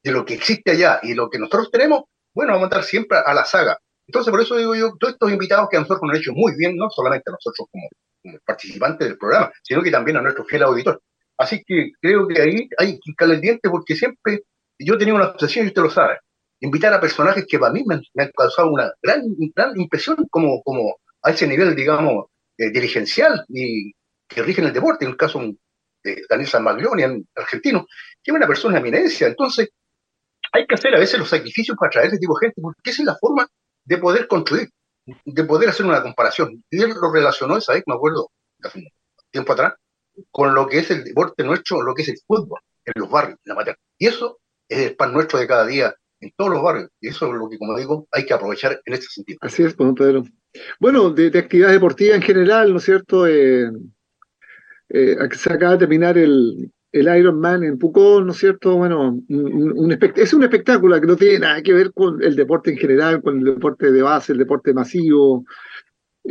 de 0.03 0.11
lo 0.11 0.25
que 0.25 0.35
existe 0.35 0.71
allá 0.71 0.99
y 1.03 1.13
lo 1.13 1.29
que 1.29 1.39
nosotros 1.39 1.69
tenemos, 1.71 2.03
bueno, 2.33 2.53
vamos 2.53 2.65
a 2.65 2.69
estar 2.69 2.83
siempre 2.83 3.17
a 3.23 3.33
la 3.33 3.45
saga. 3.45 3.77
Entonces, 4.07 4.31
por 4.31 4.41
eso 4.41 4.55
digo 4.55 4.75
yo, 4.75 4.95
todos 4.99 5.13
estos 5.13 5.31
invitados 5.31 5.67
que 5.69 5.77
a 5.77 5.81
nosotros 5.81 6.01
nos 6.03 6.11
han 6.11 6.21
hecho 6.21 6.33
muy 6.33 6.55
bien, 6.57 6.75
no 6.75 6.89
solamente 6.89 7.29
a 7.29 7.33
nosotros 7.33 7.67
como, 7.71 7.87
como 8.23 8.37
participantes 8.45 9.07
del 9.07 9.17
programa, 9.17 9.51
sino 9.61 9.83
que 9.83 9.91
también 9.91 10.17
a 10.17 10.21
nuestro 10.21 10.45
fiel 10.45 10.63
auditor. 10.63 11.01
Así 11.39 11.63
que 11.65 11.93
creo 12.01 12.27
que 12.27 12.41
ahí 12.41 12.69
hay 12.77 12.99
que 12.99 13.13
calar 13.15 13.35
el 13.35 13.41
diente 13.41 13.69
porque 13.69 13.95
siempre 13.95 14.43
yo 14.77 14.97
tenía 14.97 15.13
una 15.13 15.29
obsesión, 15.29 15.65
y 15.65 15.69
usted 15.69 15.81
lo 15.81 15.89
sabe, 15.89 16.19
invitar 16.59 16.93
a 16.93 16.99
personajes 16.99 17.45
que 17.47 17.57
para 17.57 17.71
mí 17.71 17.83
me 17.85 17.95
han, 17.95 18.31
causado 18.35 18.69
una 18.71 18.91
gran, 19.01 19.21
gran 19.55 19.79
impresión 19.79 20.27
como, 20.29 20.61
como 20.63 20.97
a 21.23 21.31
ese 21.31 21.47
nivel, 21.47 21.75
digamos, 21.75 22.25
eh, 22.57 22.71
dirigencial 22.71 23.45
y 23.47 23.93
que 24.27 24.43
rigen 24.43 24.65
el 24.65 24.73
deporte, 24.73 25.05
en 25.05 25.11
el 25.11 25.17
caso 25.17 25.41
de 26.03 26.23
Daniel 26.29 26.49
San 26.49 26.63
Maglioni, 26.63 27.03
argentino, 27.35 27.87
que 28.21 28.31
es 28.31 28.35
una 28.35 28.45
persona 28.47 28.75
de 28.75 28.81
eminencia. 28.81 29.27
Entonces, 29.27 29.69
hay 30.51 30.67
que 30.67 30.75
hacer 30.75 30.93
a 30.93 30.99
veces 30.99 31.19
los 31.19 31.29
sacrificios 31.29 31.77
para 31.77 31.89
traer 31.89 32.07
ese 32.07 32.19
tipo 32.19 32.37
de 32.37 32.47
gente, 32.47 32.61
porque 32.61 32.89
esa 32.89 33.01
es 33.01 33.05
la 33.05 33.15
forma 33.15 33.47
de 33.85 33.97
poder 33.97 34.27
construir, 34.27 34.69
de 35.05 35.43
poder 35.45 35.69
hacer 35.69 35.85
una 35.85 36.01
comparación. 36.01 36.63
Y 36.69 36.81
él 36.81 36.93
lo 37.01 37.11
relacionó, 37.11 37.57
esa 37.57 37.73
vez, 37.73 37.83
me 37.87 37.95
acuerdo, 37.95 38.29
hace 38.61 38.79
un 38.79 38.87
tiempo 39.31 39.53
atrás, 39.53 39.73
con 40.31 40.53
lo 40.53 40.67
que 40.67 40.79
es 40.79 40.91
el 40.91 41.03
deporte 41.03 41.43
nuestro, 41.43 41.81
lo 41.81 41.93
que 41.93 42.03
es 42.03 42.09
el 42.09 42.17
fútbol, 42.25 42.59
en 42.85 42.93
los 42.95 43.09
barrios, 43.09 43.39
en 43.45 43.49
la 43.49 43.55
materia. 43.55 43.79
Y 43.97 44.07
eso 44.07 44.39
es 44.67 44.79
el 44.89 44.95
pan 44.95 45.13
nuestro 45.13 45.39
de 45.39 45.47
cada 45.47 45.65
día 45.65 45.93
en 46.19 46.31
todos 46.35 46.51
los 46.51 46.63
barrios. 46.63 46.89
Y 46.99 47.09
eso 47.09 47.27
es 47.27 47.33
lo 47.33 47.49
que, 47.49 47.57
como 47.57 47.77
digo, 47.77 48.07
hay 48.11 48.25
que 48.25 48.33
aprovechar 48.33 48.81
en 48.85 48.93
este 48.93 49.07
sentido. 49.07 49.39
Así 49.41 49.63
es, 49.63 49.75
don 49.75 49.95
Pedro. 49.95 50.23
Bueno, 50.79 51.09
de, 51.11 51.27
actividad 51.37 51.71
deportiva 51.71 52.15
en 52.15 52.21
general, 52.21 52.71
¿no 52.71 52.77
es 52.77 52.83
cierto? 52.83 53.27
Eh, 53.27 53.69
eh, 54.89 55.17
se 55.31 55.53
acaba 55.53 55.73
de 55.73 55.79
terminar 55.79 56.17
el, 56.17 56.71
el 56.91 57.17
Ironman 57.17 57.63
en 57.63 57.77
Pucón, 57.77 58.25
¿no 58.25 58.31
es 58.31 58.39
cierto? 58.39 58.75
Bueno, 58.77 59.19
es 60.15 60.33
un 60.33 60.43
espectáculo 60.43 60.99
que 60.99 61.07
no 61.07 61.15
tiene 61.15 61.39
nada 61.39 61.61
que 61.61 61.73
ver 61.73 61.93
con 61.93 62.21
el 62.23 62.35
deporte 62.35 62.71
en 62.71 62.77
general, 62.77 63.21
con 63.21 63.39
el 63.39 63.45
deporte 63.45 63.91
de 63.91 64.01
base, 64.01 64.31
el 64.31 64.39
deporte 64.39 64.73
masivo, 64.73 65.45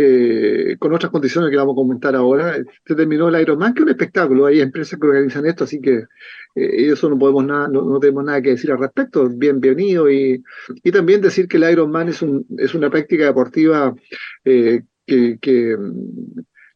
eh, 0.01 0.77
con 0.79 0.95
otras 0.95 1.11
condiciones 1.11 1.51
que 1.51 1.57
vamos 1.57 1.73
a 1.73 1.83
comentar 1.83 2.15
ahora. 2.15 2.57
Se 2.87 2.95
terminó 2.95 3.29
el 3.29 3.43
Ironman, 3.43 3.75
que 3.75 3.81
es 3.81 3.85
un 3.85 3.91
espectáculo, 3.91 4.47
hay 4.47 4.61
empresas 4.61 4.97
que 4.99 5.05
organizan 5.05 5.45
esto, 5.45 5.65
así 5.65 5.81
que 5.81 6.05
eh, 6.55 6.91
eso 6.93 7.11
no 7.11 7.19
podemos 7.19 7.45
nada, 7.45 7.67
no, 7.67 7.99
tenemos 7.99 8.23
nada 8.23 8.41
que 8.41 8.51
decir 8.51 8.71
al 8.71 8.79
respecto, 8.79 9.29
bienvenido, 9.29 10.09
y, 10.09 10.41
y 10.85 10.93
también 10.93 11.21
decir 11.21 11.49
que 11.49 11.57
el 11.57 11.69
Ironman 11.69 12.11
es, 12.11 12.23
un, 12.23 12.47
es 12.59 12.77
una 12.77 12.91
práctica 12.91 13.25
deportiva 13.25 13.93
eh, 14.45 14.83
que, 15.05 15.37
que, 15.41 15.77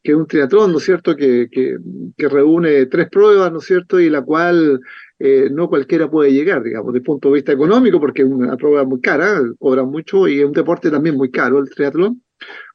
es 0.03 0.15
un 0.17 0.27
triatlón, 0.27 0.73
¿no 0.73 0.79
es 0.79 0.85
cierto?, 0.85 1.15
que, 1.15 1.49
que, 1.49 1.77
que, 2.17 2.29
reúne 2.29 2.87
tres 2.87 3.09
pruebas, 3.09 3.53
¿no 3.53 3.59
es 3.59 3.65
cierto?, 3.67 4.01
y 4.01 4.11
la 4.11 4.23
cual 4.23 4.81
eh, 5.21 5.49
no 5.49 5.69
cualquiera 5.69 6.11
puede 6.11 6.33
llegar, 6.33 6.65
digamos, 6.65 6.93
desde 6.93 7.03
el 7.03 7.05
punto 7.05 7.29
de 7.29 7.35
vista 7.35 7.53
económico, 7.53 8.01
porque 8.01 8.23
es 8.23 8.29
una 8.29 8.57
prueba 8.57 8.83
muy 8.85 9.01
cara, 9.01 9.41
cobra 9.61 9.85
mucho, 9.85 10.27
y 10.27 10.41
es 10.41 10.45
un 10.45 10.53
deporte 10.53 10.91
también 10.91 11.17
muy 11.17 11.31
caro 11.31 11.61
el 11.61 11.71
triatlón 11.71 12.21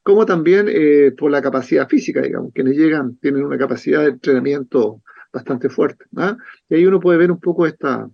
como 0.08 0.24
también 0.24 0.68
eh, 0.70 1.12
por 1.18 1.30
la 1.30 1.42
capacidad 1.42 1.86
física, 1.86 2.22
digamos, 2.22 2.50
quienes 2.54 2.78
llegan 2.78 3.18
tienen 3.18 3.44
una 3.44 3.58
capacidad 3.58 4.00
de 4.00 4.12
entrenamiento 4.12 5.02
bastante 5.30 5.68
fuerte. 5.68 6.06
¿ah? 6.16 6.34
Y 6.66 6.76
ahí 6.76 6.86
uno 6.86 6.98
puede 6.98 7.18
ver 7.18 7.30
un 7.30 7.38
poco 7.38 7.66
esta, 7.66 8.08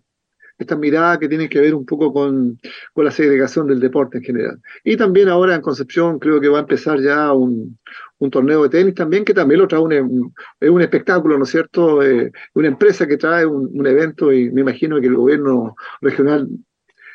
esta 0.59 0.75
mirada 0.75 1.21
que 1.21 1.29
tiene 1.29 1.49
que 1.49 1.61
ver 1.61 1.73
un 1.73 1.87
poco 1.87 2.13
con, 2.13 2.59
con, 2.93 3.05
la 3.05 3.13
segregación 3.13 3.69
del 3.69 3.79
deporte 3.79 4.19
en 4.19 4.25
general. 4.25 4.61
Y 4.83 4.97
también 4.97 5.29
ahora 5.29 5.55
en 5.55 5.61
Concepción 5.61 6.19
creo 6.19 6.41
que 6.41 6.49
va 6.49 6.59
a 6.59 6.63
empezar 6.63 6.99
ya 7.01 7.33
un, 7.33 7.79
un 8.19 8.29
torneo 8.29 8.65
de 8.65 8.71
tenis 8.71 8.97
también, 8.97 9.25
que 9.25 9.33
también 9.33 9.61
lo 9.61 9.69
trae 9.69 9.81
un, 9.81 10.33
es 10.59 10.71
un 10.71 10.83
espectáculo, 10.83 11.39
¿no 11.39 11.45
es 11.45 11.51
cierto? 11.51 12.03
Eh, 12.03 12.33
una 12.55 12.67
empresa 12.67 13.07
que 13.07 13.19
trae 13.19 13.47
un, 13.47 13.87
evento 13.87 14.33
y 14.33 14.51
me 14.51 14.63
imagino 14.63 15.01
que 15.01 15.07
el 15.07 15.15
gobierno 15.15 15.77
regional 16.01 16.49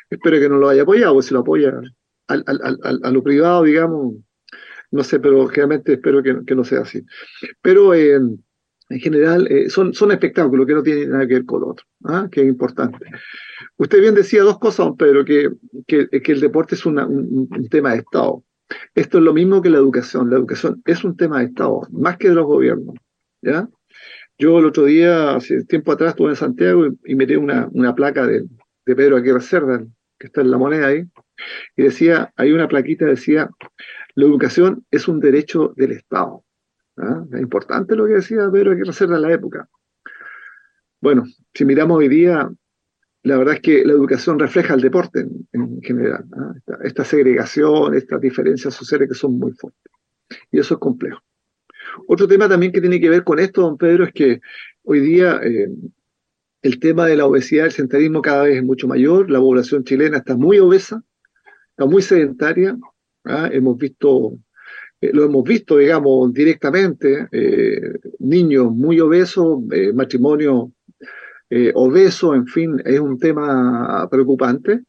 espero 0.08 0.38
que 0.38 0.48
no 0.48 0.56
lo 0.56 0.70
haya 0.70 0.84
apoyado, 0.84 1.16
o 1.16 1.20
si 1.20 1.34
lo 1.34 1.40
apoya 1.40 1.70
al, 2.28 2.44
a 3.02 3.10
lo 3.10 3.22
privado, 3.22 3.64
digamos, 3.64 4.14
no 4.90 5.04
sé, 5.04 5.20
pero 5.20 5.48
realmente 5.48 5.94
espero 5.94 6.22
que, 6.22 6.54
no 6.54 6.64
sea 6.64 6.80
así. 6.80 7.04
Pero 7.62 7.94
eh, 7.94 8.14
en 8.90 8.98
general 8.98 9.46
eh, 9.50 9.70
son, 9.70 9.94
son 9.94 10.10
espectáculos 10.10 10.66
que 10.66 10.74
no 10.74 10.82
tienen 10.82 11.10
nada 11.10 11.26
que 11.26 11.34
ver 11.34 11.44
con 11.44 11.62
otro, 11.62 11.86
¿ah? 12.04 12.28
que 12.30 12.40
es 12.40 12.48
importante. 12.48 12.98
Usted 13.76 14.00
bien 14.00 14.14
decía 14.14 14.42
dos 14.42 14.58
cosas, 14.58 14.90
Pedro, 14.98 15.24
que, 15.24 15.50
que, 15.86 16.08
el 16.10 16.40
deporte 16.40 16.74
es 16.74 16.84
un, 16.84 17.48
tema 17.70 17.92
de 17.92 17.98
Estado. 17.98 18.42
Esto 18.94 19.18
es 19.18 19.24
lo 19.24 19.32
mismo 19.32 19.62
que 19.62 19.70
la 19.70 19.78
educación. 19.78 20.28
La 20.28 20.36
educación 20.36 20.82
es 20.84 21.04
un 21.04 21.16
tema 21.16 21.38
de 21.38 21.46
Estado, 21.46 21.82
más 21.90 22.16
que 22.16 22.28
de 22.28 22.34
los 22.34 22.46
gobiernos. 22.46 22.96
¿ya? 23.42 23.68
Yo 24.38 24.58
el 24.58 24.66
otro 24.66 24.84
día, 24.84 25.36
hace 25.36 25.64
tiempo 25.64 25.92
atrás, 25.92 26.10
estuve 26.10 26.30
en 26.30 26.36
Santiago 26.36 26.88
y, 27.04 27.14
miré 27.14 27.36
una, 27.36 27.68
una 27.72 27.94
placa 27.94 28.26
de, 28.26 28.44
de 28.86 28.96
Pedro 28.96 29.16
Aguirre 29.16 29.40
Cerda, 29.40 29.84
que 30.18 30.26
está 30.26 30.40
en 30.40 30.50
la 30.50 30.58
moneda 30.58 30.88
ahí, 30.88 31.04
y 31.76 31.82
decía, 31.82 32.32
hay 32.36 32.52
una 32.52 32.68
plaquita 32.68 33.06
decía, 33.06 33.50
la 34.14 34.24
educación 34.24 34.84
es 34.90 35.08
un 35.08 35.20
derecho 35.20 35.72
del 35.76 35.92
Estado. 35.92 36.44
¿Ah? 36.96 37.24
Es 37.32 37.40
importante 37.40 37.96
lo 37.96 38.06
que 38.06 38.14
decía 38.14 38.50
Pedro 38.52 38.72
Aguirre 38.72 38.92
Cerda 38.92 39.16
en 39.16 39.22
la 39.22 39.32
época. 39.32 39.68
Bueno, 41.00 41.24
si 41.54 41.64
miramos 41.64 41.98
hoy 41.98 42.08
día, 42.08 42.50
la 43.22 43.36
verdad 43.36 43.54
es 43.54 43.60
que 43.60 43.84
la 43.84 43.92
educación 43.92 44.38
refleja 44.38 44.74
el 44.74 44.80
deporte 44.80 45.26
en, 45.52 45.80
general. 45.82 46.24
¿ah? 46.36 46.54
Esta, 46.82 47.04
segregación, 47.04 47.94
estas 47.94 48.20
diferencias 48.20 48.74
sociales 48.74 49.08
que 49.08 49.14
son 49.14 49.38
muy 49.38 49.52
fuertes. 49.52 49.92
Y 50.50 50.58
eso 50.58 50.74
es 50.74 50.80
complejo. 50.80 51.20
Otro 52.06 52.28
tema 52.28 52.48
también 52.48 52.72
que 52.72 52.80
tiene 52.80 53.00
que 53.00 53.08
ver 53.08 53.24
con 53.24 53.38
esto, 53.38 53.62
don 53.62 53.76
Pedro, 53.76 54.04
es 54.04 54.12
que 54.12 54.40
hoy 54.84 55.00
día 55.00 55.40
eh, 55.42 55.68
el 56.62 56.78
tema 56.78 57.06
de 57.06 57.16
la 57.16 57.26
obesidad, 57.26 57.66
el 57.66 57.72
sedentarismo 57.72 58.22
cada 58.22 58.44
vez 58.44 58.58
es 58.58 58.64
mucho 58.64 58.86
mayor, 58.86 59.30
la 59.30 59.38
población 59.38 59.84
chilena 59.84 60.18
está 60.18 60.36
muy 60.36 60.58
obesa, 60.58 61.02
muy 61.86 62.02
sedentaria, 62.02 62.76
¿ah? 63.24 63.48
hemos 63.52 63.76
visto, 63.76 64.38
eh, 65.00 65.10
lo 65.12 65.24
hemos 65.24 65.44
visto, 65.44 65.78
digamos, 65.78 66.32
directamente, 66.32 67.28
eh, 67.32 67.98
niños 68.18 68.72
muy 68.72 69.00
obesos, 69.00 69.62
eh, 69.72 69.92
matrimonio 69.92 70.72
obeso, 71.74 72.32
en 72.32 72.46
fin, 72.46 72.80
es 72.84 73.00
un 73.00 73.18
tema 73.18 74.06
preocupante, 74.08 74.82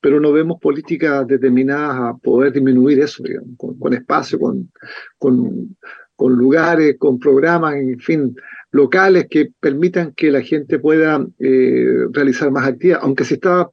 pero 0.00 0.18
no 0.18 0.32
vemos 0.32 0.58
políticas 0.58 1.26
determinadas 1.26 1.94
a 1.94 2.16
poder 2.16 2.54
disminuir 2.54 3.00
eso, 3.00 3.22
digamos, 3.22 3.50
con, 3.78 3.92
espacio, 3.92 4.38
con, 4.38 4.70
con, 5.18 6.32
lugares, 6.32 6.96
con 6.98 7.18
programas, 7.18 7.74
en 7.74 7.98
fin, 7.98 8.34
locales 8.70 9.26
que 9.28 9.50
permitan 9.60 10.14
que 10.14 10.30
la 10.30 10.40
gente 10.40 10.78
pueda 10.78 11.22
realizar 11.38 12.50
más 12.50 12.66
actividad, 12.66 13.00
aunque 13.02 13.24
se 13.24 13.34
está 13.34 13.68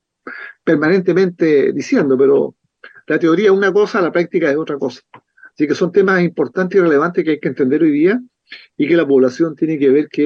permanentemente 0.65 1.71
diciendo, 1.71 2.17
pero 2.17 2.55
la 3.07 3.19
teoría 3.19 3.45
es 3.45 3.51
una 3.51 3.71
cosa, 3.71 4.01
la 4.01 4.11
práctica 4.11 4.49
es 4.49 4.57
otra 4.57 4.77
cosa. 4.77 5.01
Así 5.53 5.67
que 5.67 5.75
son 5.75 5.91
temas 5.91 6.21
importantes 6.23 6.77
y 6.77 6.81
relevantes 6.81 7.23
que 7.23 7.31
hay 7.31 7.39
que 7.39 7.49
entender 7.49 7.83
hoy 7.83 7.91
día 7.91 8.21
y 8.77 8.87
que 8.87 8.97
la 8.97 9.07
población 9.07 9.55
tiene 9.55 9.77
que 9.77 9.89
ver 9.89 10.07
que 10.09 10.25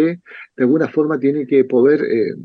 de 0.56 0.64
alguna 0.64 0.88
forma 0.88 1.20
tiene 1.20 1.46
que 1.46 1.66
poder 1.66 2.02
eh, 2.04 2.36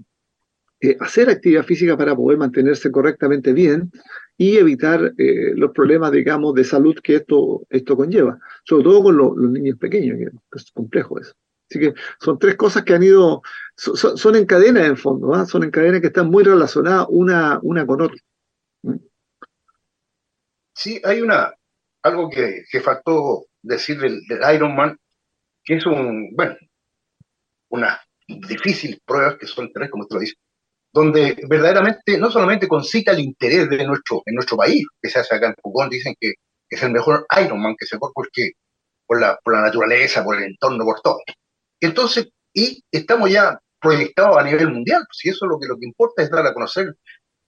eh, 0.81 0.97
hacer 1.01 1.31
actividad 1.31 1.65
física 1.65 1.97
para 1.97 2.17
poder 2.17 2.39
mantenerse 2.39 2.91
correctamente 2.91 3.53
bien 3.53 3.91
y 4.37 4.57
evitar 4.57 5.13
los 5.17 5.71
problemas, 5.71 6.11
digamos, 6.11 6.55
de 6.55 6.65
salud 6.65 6.97
que 7.01 7.17
esto, 7.17 7.65
esto 7.71 7.97
conlleva, 7.97 8.39
sobre 8.65 8.85
todo 8.85 9.03
con 9.05 9.17
los 9.17 9.37
niños 9.37 9.79
pequeños, 9.79 10.19
que 10.19 10.31
es 10.57 10.73
complejo 10.73 11.21
eso. 11.21 11.35
Así 11.73 11.81
que 11.81 11.95
son 12.21 12.39
tres 12.39 12.57
cosas 12.57 12.83
que 12.83 12.93
han 12.93 13.03
ido, 13.03 13.43
son, 13.77 14.37
en 14.37 14.45
cadena 14.45 14.85
en 14.85 14.97
fondo, 14.97 15.35
¿ah? 15.35 15.47
son 15.47 15.65
en 15.65 15.71
cadena 15.71 16.01
que 16.01 16.09
están 16.09 16.29
muy 16.29 16.45
relacionadas 16.45 17.07
una, 17.09 17.59
una 17.63 17.87
con 17.87 18.03
otra. 18.03 18.19
Sí, 20.75 21.01
hay 21.05 21.21
una, 21.21 21.55
algo 22.03 22.29
que, 22.31 22.65
que 22.71 22.81
faltó 22.81 23.47
decir 23.63 23.99
del, 24.01 24.21
Iron 24.55 24.75
Man, 24.75 24.99
que 25.65 25.77
es 25.77 25.87
un, 25.87 26.35
bueno, 26.35 26.57
una 27.71 28.01
difícil 28.27 29.01
pruebas 29.05 29.37
que 29.39 29.47
son 29.47 29.71
tres, 29.73 29.91
como 29.91 30.05
usted 30.05 30.15
lo 30.15 30.21
dice, 30.21 30.35
donde 30.93 31.37
verdaderamente 31.49 32.19
no 32.19 32.31
solamente 32.31 32.69
concita 32.69 33.13
el 33.13 33.21
interés 33.21 33.69
de 33.71 33.85
nuestro, 33.87 34.23
en 34.27 34.35
nuestro 34.35 34.57
país, 34.57 34.85
que 35.01 35.09
se 35.09 35.21
hace 35.21 35.35
acá 35.35 35.49
en 35.49 35.55
Pucón, 35.55 35.89
dicen 35.89 36.15
que, 36.21 36.35
es 36.69 36.83
el 36.83 36.91
mejor 36.91 37.27
Iron 37.45 37.61
Man 37.61 37.77
que 37.79 37.85
se 37.85 37.99
puede 37.99 38.13
porque 38.15 38.53
por 39.07 39.21
la, 39.21 39.39
por 39.45 39.55
la 39.55 39.61
naturaleza, 39.61 40.25
por 40.25 40.39
el 40.39 40.45
entorno, 40.45 40.85
por 40.85 41.03
todo. 41.03 41.19
Entonces, 41.81 42.31
y 42.55 42.83
estamos 42.91 43.31
ya 43.31 43.59
proyectados 43.79 44.39
a 44.39 44.43
nivel 44.43 44.71
mundial, 44.71 45.05
si 45.13 45.29
eso 45.29 45.45
es 45.45 45.51
lo 45.51 45.61
que, 45.61 45.67
lo 45.67 45.77
que 45.77 45.87
importa 45.87 46.23
es 46.23 46.31
dar 46.31 46.47
a 46.47 46.55
conocer 46.55 46.95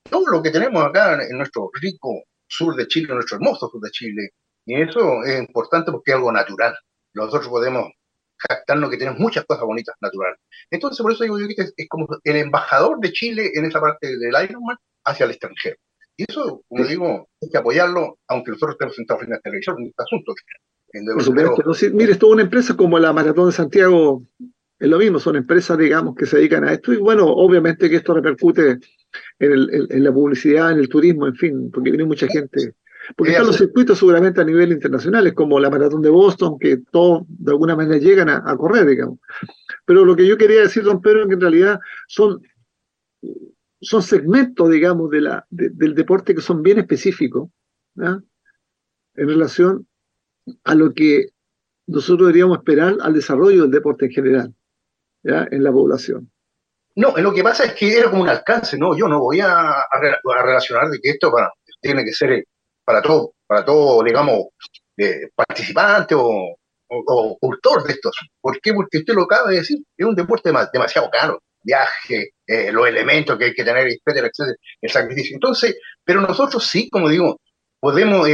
todo 0.03 0.27
lo 0.27 0.43
que 0.43 0.51
tenemos 0.51 0.85
acá 0.85 1.15
en 1.23 1.39
nuestro 1.39 1.71
rico 1.81 2.23
sur 2.57 2.75
de 2.77 2.87
Chile, 2.87 3.15
nuestro 3.15 3.37
hermoso 3.37 3.69
sur 3.69 3.81
de 3.81 3.91
Chile. 3.91 4.31
Y 4.67 4.81
eso 4.81 5.23
es 5.25 5.41
importante 5.41 5.93
porque 5.93 6.13
es 6.13 6.17
algo 6.17 6.33
natural. 6.33 6.75
Nosotros 7.15 7.49
podemos 7.49 7.91
jactarnos 8.37 8.91
que 8.91 8.97
tenemos 8.97 9.21
muchas 9.21 9.45
cosas 9.45 9.65
bonitas 9.65 9.95
naturales. 10.01 10.41
Entonces, 10.71 11.01
por 11.03 11.13
eso 11.13 11.25
digo 11.25 11.39
yo 11.39 11.47
que 11.49 11.55
es, 11.77 11.89
como 11.89 12.07
el 12.23 12.37
embajador 12.37 12.99
de 13.01 13.13
Chile 13.13 13.51
en 13.55 13.65
esa 13.65 13.81
parte 13.81 14.17
del 14.17 14.35
Ironman 14.45 14.77
hacia 15.05 15.25
el 15.25 15.31
extranjero. 15.31 15.77
Y 16.17 16.25
eso, 16.29 16.63
como 16.69 16.85
digo, 16.85 17.29
hay 17.43 17.49
que 17.51 17.59
apoyarlo, 17.59 18.19
aunque 18.29 18.53
nosotros 18.53 18.75
estemos 18.75 18.95
sentados 18.95 19.21
frente 19.21 19.35
a 19.35 19.39
la 19.39 19.43
televisión 19.43 19.77
en 19.81 19.87
este 19.89 20.03
asunto. 20.03 20.35
Mire, 21.93 22.13
es 22.13 22.19
toda 22.19 22.35
una 22.35 22.43
empresa 22.43 22.77
como 22.77 22.99
la 22.99 23.13
Maratón 23.13 23.47
de 23.47 23.53
Santiago, 23.53 24.23
es 24.79 24.89
lo 24.89 24.99
mismo, 24.99 25.19
son 25.19 25.37
empresas, 25.37 25.77
digamos, 25.77 26.15
que 26.15 26.27
se 26.27 26.37
dedican 26.37 26.65
a 26.65 26.73
esto. 26.73 26.93
Y 26.93 26.99
bueno, 26.99 27.27
obviamente 27.27 27.91
que 27.91 27.97
esto 27.97 28.15
repercute 28.15 28.79
en, 29.39 30.05
la 30.05 30.13
publicidad, 30.13 30.73
en 30.73 30.79
el 30.79 30.89
turismo, 30.89 31.27
en 31.27 31.35
fin, 31.35 31.71
porque 31.73 31.91
viene 31.91 32.05
mucha 32.05 32.27
gente. 32.29 32.75
Porque 33.17 33.33
están 33.33 33.47
los 33.47 33.57
circuitos 33.57 33.99
seguramente 33.99 34.41
a 34.41 34.45
nivel 34.45 34.73
internacional, 34.73 35.35
como 35.35 35.61
la 35.61 35.69
Maratón 35.69 36.01
de 36.01 36.09
Boston, 36.09 36.59
que 36.59 36.79
todos 36.91 37.25
de 37.29 37.53
alguna 37.53 37.77
manera 37.77 37.99
llegan 37.99 38.31
a, 38.31 38.57
correr, 38.57 38.87
digamos. 38.87 39.19
Pero 39.85 40.05
lo 40.05 40.17
que 40.17 40.27
yo 40.27 40.39
quería 40.39 40.63
decir, 40.63 40.85
don 40.85 41.03
Pedro, 41.03 41.23
es 41.23 41.29
que 41.29 41.35
en 41.35 41.41
realidad 41.41 41.81
son, 42.09 42.41
son 43.81 44.03
segmentos, 44.03 44.71
digamos, 44.71 45.11
de 45.11 45.21
la, 45.21 45.47
del 45.51 45.95
deporte 45.95 46.35
que 46.35 46.41
son 46.41 46.63
bien 46.63 46.79
específicos, 46.79 47.51
en 47.97 49.29
relación 49.29 49.87
a 50.65 50.75
lo 50.75 50.95
que 50.95 51.29
nosotros 51.87 52.29
deberíamos 52.29 52.59
esperar 52.59 52.97
al 53.01 53.13
desarrollo 53.13 53.63
del 53.63 53.71
deporte 53.71 54.07
en 54.07 54.13
general, 54.13 54.55
¿ya? 55.23 55.47
en 55.51 55.63
la 55.63 55.73
población. 55.73 56.31
No, 56.97 57.17
lo 57.17 57.33
que 57.35 57.43
pasa 57.43 57.65
es 57.65 57.75
que 57.75 57.99
era 57.99 58.11
como 58.11 58.23
un 58.23 58.29
alcance, 58.29 58.79
¿no? 58.79 58.97
Yo 58.97 59.09
no 59.09 59.21
voy 59.21 59.41
a, 59.41 59.85
relacionar 60.45 60.89
de 60.89 61.01
que 61.01 61.11
esto 61.11 61.33
tiene 61.81 62.05
que 62.05 62.13
ser 62.13 62.33
eh, 62.33 62.45
para 62.85 63.03
todo, 63.03 63.35
para 63.47 63.65
todo, 63.65 64.03
digamos, 64.05 64.45
eh, 64.97 65.29
participante 65.35 66.15
o, 66.15 66.57
o, 66.89 67.39
cultor 67.41 67.83
de 67.85 67.95
estos. 67.95 68.17
¿Por 68.41 68.61
qué? 68.61 68.73
Porque 68.73 68.99
usted 68.99 69.15
lo 69.15 69.23
acaba 69.23 69.51
de 69.51 69.57
decir, 69.57 69.79
es 69.97 70.07
un 70.07 70.15
deporte 70.15 70.53
demasiado 70.73 71.11
caro. 71.11 71.41
Viaje, 71.63 72.33
eh, 72.47 72.71
los 72.71 72.87
elementos 72.87 73.39
que 73.39 73.47
hay 73.47 73.55
que 73.55 73.65
tener, 73.65 73.89
etcétera, 73.89 74.29
etcétera, 74.29 74.57
el 74.83 74.91
sacrificio. 74.91 75.35
Entonces, 75.35 75.77
pero 76.05 76.21
nosotros 76.21 76.67
sí, 76.67 76.91
como 76.91 77.09
digo, 77.09 77.41
podemos 77.81 78.29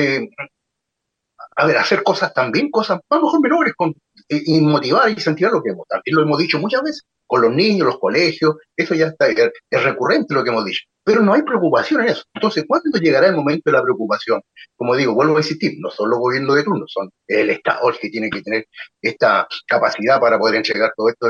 a 1.57 1.67
ver, 1.67 1.77
hacer 1.77 2.03
cosas 2.03 2.33
también, 2.33 2.71
cosas 2.71 3.01
a 3.09 3.17
lo 3.17 3.23
mejor 3.23 3.41
menores, 3.41 3.75
con, 3.77 3.91
eh, 3.91 3.95
y 4.31 4.61
motivar 4.61 5.09
y 5.09 5.15
incentivar 5.15 5.53
lo 5.53 5.63
que 5.63 5.71
hemos, 5.71 5.87
también 5.89 6.17
lo 6.17 6.23
hemos 6.23 6.39
dicho 6.39 6.59
muchas 6.59 6.83
veces, 6.83 7.05
con 7.27 7.43
los 7.43 7.53
niños, 7.53 7.87
los 7.87 7.99
colegios, 7.99 8.57
eso 8.77 8.95
ya 8.95 9.07
está, 9.07 9.29
es, 9.29 9.85
recurrente 9.85 10.35
lo 10.35 10.43
que 10.43 10.51
hemos 10.51 10.65
dicho, 10.65 10.85
pero 11.05 11.21
no 11.21 11.33
hay 11.33 11.43
preocupación 11.43 12.03
en 12.03 12.09
eso. 12.09 12.25
Entonces, 12.35 12.65
¿cuándo 12.67 12.99
llegará 12.99 13.29
el 13.29 13.37
momento 13.37 13.63
de 13.67 13.73
la 13.73 13.83
preocupación? 13.83 14.41
Como 14.77 14.97
digo, 14.97 15.15
vuelvo 15.15 15.37
a 15.37 15.41
insistir, 15.41 15.75
no 15.79 15.91
son 15.91 16.11
los 16.11 16.19
gobiernos 16.19 16.57
de 16.57 16.65
turno, 16.65 16.85
son 16.89 17.11
el 17.29 17.51
Estado 17.51 17.89
el 17.89 17.99
que 17.99 18.11
tiene 18.11 18.31
que 18.31 18.43
tener 18.43 18.67
esta 19.01 19.47
capacidad 19.67 20.21
para 20.21 20.39
poder 20.39 20.57
entregar 20.57 20.93
todo 20.97 21.09
esto. 21.09 21.29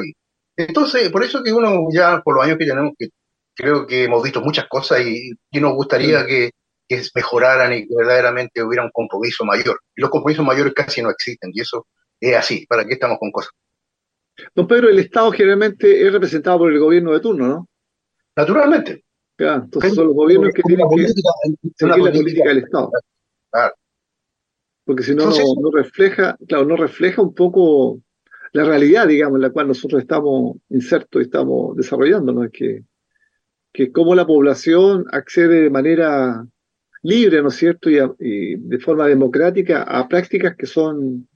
Entonces, 0.57 1.11
por 1.11 1.23
eso 1.23 1.43
que 1.43 1.53
uno 1.53 1.87
ya, 1.93 2.21
por 2.23 2.35
los 2.35 2.45
años 2.45 2.59
que 2.59 2.67
tenemos, 2.67 2.93
que 2.99 3.09
creo 3.55 3.87
que 3.87 4.05
hemos 4.05 4.23
visto 4.23 4.41
muchas 4.41 4.67
cosas 4.69 5.01
y, 5.03 5.33
y 5.51 5.61
nos 5.61 5.75
gustaría 5.75 6.27
que 6.27 6.51
que 6.91 7.01
mejoraran 7.15 7.73
y 7.73 7.87
que 7.87 7.95
verdaderamente 7.97 8.65
hubiera 8.65 8.83
un 8.83 8.91
compromiso 8.91 9.45
mayor. 9.45 9.79
Los 9.95 10.11
compromisos 10.11 10.45
mayores 10.45 10.75
casi 10.75 11.01
no 11.01 11.11
existen, 11.11 11.53
y 11.55 11.61
eso 11.61 11.87
es 12.21 12.37
así. 12.37 12.67
¿Para 12.67 12.85
qué 12.85 12.95
estamos 12.95 13.19
con 13.19 13.31
cosas? 13.31 13.53
Don 14.55 14.67
Pedro, 14.67 14.89
el 14.89 14.99
Estado 14.99 15.31
generalmente 15.33 16.07
es 16.07 16.13
representado 16.13 16.59
por 16.59 16.73
el 16.73 16.79
gobierno 16.79 17.13
de 17.13 17.21
turno, 17.21 17.47
¿no? 17.47 17.69
Naturalmente. 18.37 19.05
entonces 19.39 19.95
son 19.95 20.07
los 20.07 20.15
gobiernos 20.15 20.53
que 20.55 20.63
tienen 20.63 20.87
que 20.89 21.09
seguir 21.09 21.25
la 21.81 21.97
política 21.97 22.49
del 22.49 22.59
Estado. 22.59 22.91
Claro. 23.51 23.75
Porque 24.85 25.03
si 25.03 25.15
no, 25.15 25.27
no, 25.27 25.71
refleja, 25.71 26.37
claro, 26.49 26.65
no 26.65 26.77
refleja 26.77 27.23
un 27.23 27.35
poco 27.35 28.01
la 28.53 28.65
realidad, 28.65 29.07
digamos, 29.07 29.37
en 29.37 29.43
la 29.43 29.51
cual 29.51 29.69
nosotros 29.69 30.01
estamos 30.01 30.57
insertos 30.69 31.21
y 31.21 31.25
estamos 31.27 31.77
desarrollándonos, 31.77 32.49
que, 32.53 32.85
que 33.73 33.93
cómo 33.93 34.15
la 34.15 34.27
población 34.27 35.05
accede 35.13 35.63
de 35.63 35.71
manera 35.71 36.45
libre, 37.03 37.43
¿no 37.43 37.49
es 37.49 37.57
cierto? 37.57 37.89
Y, 37.91 38.57
de 38.57 38.79
forma 38.79 39.07
democrática 39.07 39.83
a 39.83 40.09
prácticas 40.09 40.57
que 40.57 40.67
son 40.67 41.29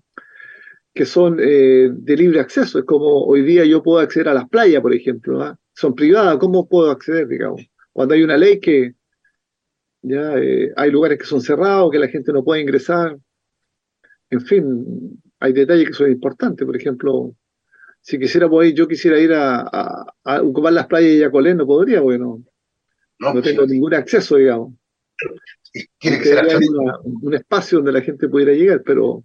que 0.95 1.05
son 1.05 1.39
eh, 1.41 1.91
de 1.91 2.17
libre 2.17 2.41
acceso. 2.41 2.79
Es 2.79 2.85
como 2.85 3.25
hoy 3.25 3.43
día 3.43 3.65
yo 3.65 3.83
puedo 3.83 3.99
acceder 3.99 4.29
a 4.29 4.35
las 4.35 4.49
playas, 4.49 4.81
por 4.81 4.95
ejemplo. 4.95 5.43
¿ah? 5.43 5.59
Son 5.75 5.95
privadas, 5.95 6.39
¿cómo 6.39 6.69
puedo 6.69 6.91
acceder, 6.91 7.27
digamos? 7.27 7.63
Cuando 7.93 8.15
hay 8.15 8.23
una 8.23 8.37
ley 8.37 8.61
que 8.61 8.95
ya 10.03 10.37
eh, 10.39 10.73
hay 10.77 10.91
lugares 10.91 11.19
que 11.19 11.27
son 11.27 11.41
cerrados, 11.41 11.91
que 11.91 11.99
la 11.99 12.09
gente 12.09 12.33
no 12.33 12.45
puede 12.45 12.61
ingresar. 12.61 13.19
En 14.31 14.41
fin, 14.41 15.21
hay 15.41 15.53
detalles 15.53 15.89
que 15.89 15.95
son 15.95 16.13
importantes. 16.13 16.65
Por 16.65 16.77
ejemplo, 16.77 17.35
si 18.01 18.19
quisiera 18.19 18.49
poder, 18.49 18.73
yo 18.73 18.87
quisiera 18.87 19.19
ir 19.19 19.33
a, 19.35 20.07
ocupar 20.43 20.73
las 20.73 20.87
playas 20.87 21.11
de 21.11 21.19
Yacolé, 21.19 21.55
no 21.55 21.67
podría, 21.67 22.01
bueno, 22.03 22.45
no, 23.19 23.35
no 23.35 23.43
tengo 23.43 23.67
ningún 23.67 23.95
acceso, 23.95 24.37
digamos. 24.37 24.75
Tiene 25.99 26.19
que 26.19 26.25
ser 26.25 26.45
un 27.03 27.35
espacio 27.35 27.79
donde 27.79 27.93
la 27.93 28.01
gente 28.01 28.29
pudiera 28.29 28.53
llegar, 28.53 28.83
pero 28.85 29.25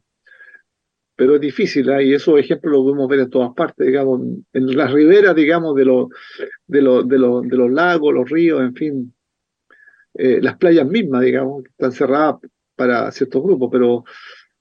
pero 1.20 1.36
es 1.36 1.42
difícil, 1.42 1.90
¿eh? 1.90 2.06
y 2.06 2.14
esos 2.14 2.40
ejemplos 2.40 2.72
los 2.72 2.84
podemos 2.84 3.10
ver 3.10 3.20
en 3.20 3.30
todas 3.30 3.54
partes, 3.54 3.86
digamos, 3.86 4.22
en 4.54 4.78
las 4.78 4.90
riberas, 4.90 5.36
digamos, 5.36 5.76
de, 5.76 5.84
los 5.84 6.08
de, 6.66 6.82
los 6.82 7.06
de, 7.10 7.20
los 7.20 7.46
de 7.46 7.58
los 7.58 7.70
lagos, 7.70 8.14
los 8.14 8.30
ríos, 8.30 8.62
en 8.62 8.74
fin, 8.74 9.14
eh, 10.14 10.40
las 10.42 10.56
playas 10.56 10.88
mismas, 10.88 11.24
digamos, 11.24 11.66
están 11.66 11.92
cerradas 11.92 12.36
para 12.74 13.12
ciertos 13.12 13.44
grupos, 13.44 13.68
pero, 13.70 14.06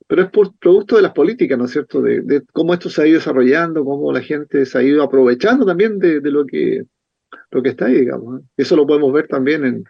pero 0.08 0.22
es 0.22 0.30
por 0.30 0.52
producto 0.58 0.96
de 0.96 1.02
las 1.02 1.12
políticas, 1.12 1.56
¿no 1.56 1.66
es 1.66 1.70
cierto?, 1.70 2.02
de, 2.02 2.42
cómo 2.52 2.74
esto 2.74 2.90
se 2.90 3.02
ha 3.02 3.06
ido 3.06 3.18
desarrollando, 3.18 3.84
cómo 3.84 4.12
la 4.12 4.20
gente 4.20 4.66
se 4.66 4.78
ha 4.78 4.82
ido 4.82 5.04
aprovechando 5.04 5.64
también 5.64 6.00
de, 6.00 6.20
lo, 6.22 6.44
que, 6.44 6.82
lo 7.52 7.62
que 7.62 7.68
está 7.68 7.86
ahí, 7.86 8.00
digamos. 8.00 8.40
¿eh? 8.40 8.44
Eso 8.56 8.74
lo 8.74 8.84
podemos 8.84 9.12
ver 9.12 9.28
también 9.28 9.64
en, 9.64 9.84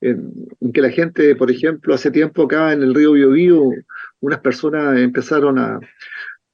en, 0.00 0.48
que 0.72 0.80
la 0.80 0.90
gente, 0.90 1.34
por 1.36 1.50
ejemplo, 1.50 1.94
hace 1.94 2.10
tiempo 2.10 2.44
acá 2.44 2.72
en 2.72 2.82
el 2.82 2.94
río 2.94 3.12
Biobío, 3.12 3.70
unas 4.20 4.40
personas 4.40 4.98
empezaron 4.98 5.58
a, 5.58 5.80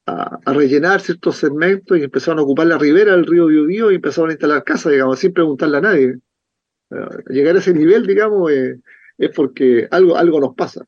a, 0.05 0.53
rellenar 0.53 1.01
ciertos 1.01 1.37
segmentos 1.37 1.97
y 1.97 2.03
empezaron 2.03 2.39
a 2.39 2.43
ocupar 2.43 2.67
la 2.67 2.77
ribera 2.77 3.13
del 3.13 3.25
río 3.25 3.47
Biobío 3.47 3.91
y 3.91 3.95
empezaron 3.95 4.29
a 4.29 4.33
instalar 4.33 4.63
casas, 4.63 4.91
digamos, 4.91 5.19
sin 5.19 5.33
preguntarle 5.33 5.77
a 5.77 5.81
nadie. 5.81 6.15
llegar 7.29 7.55
a 7.55 7.59
ese 7.59 7.73
nivel, 7.73 8.05
digamos, 8.05 8.51
eh, 8.51 8.79
es 9.17 9.29
porque 9.35 9.87
algo, 9.91 10.17
algo 10.17 10.39
nos 10.39 10.55
pasa. 10.55 10.85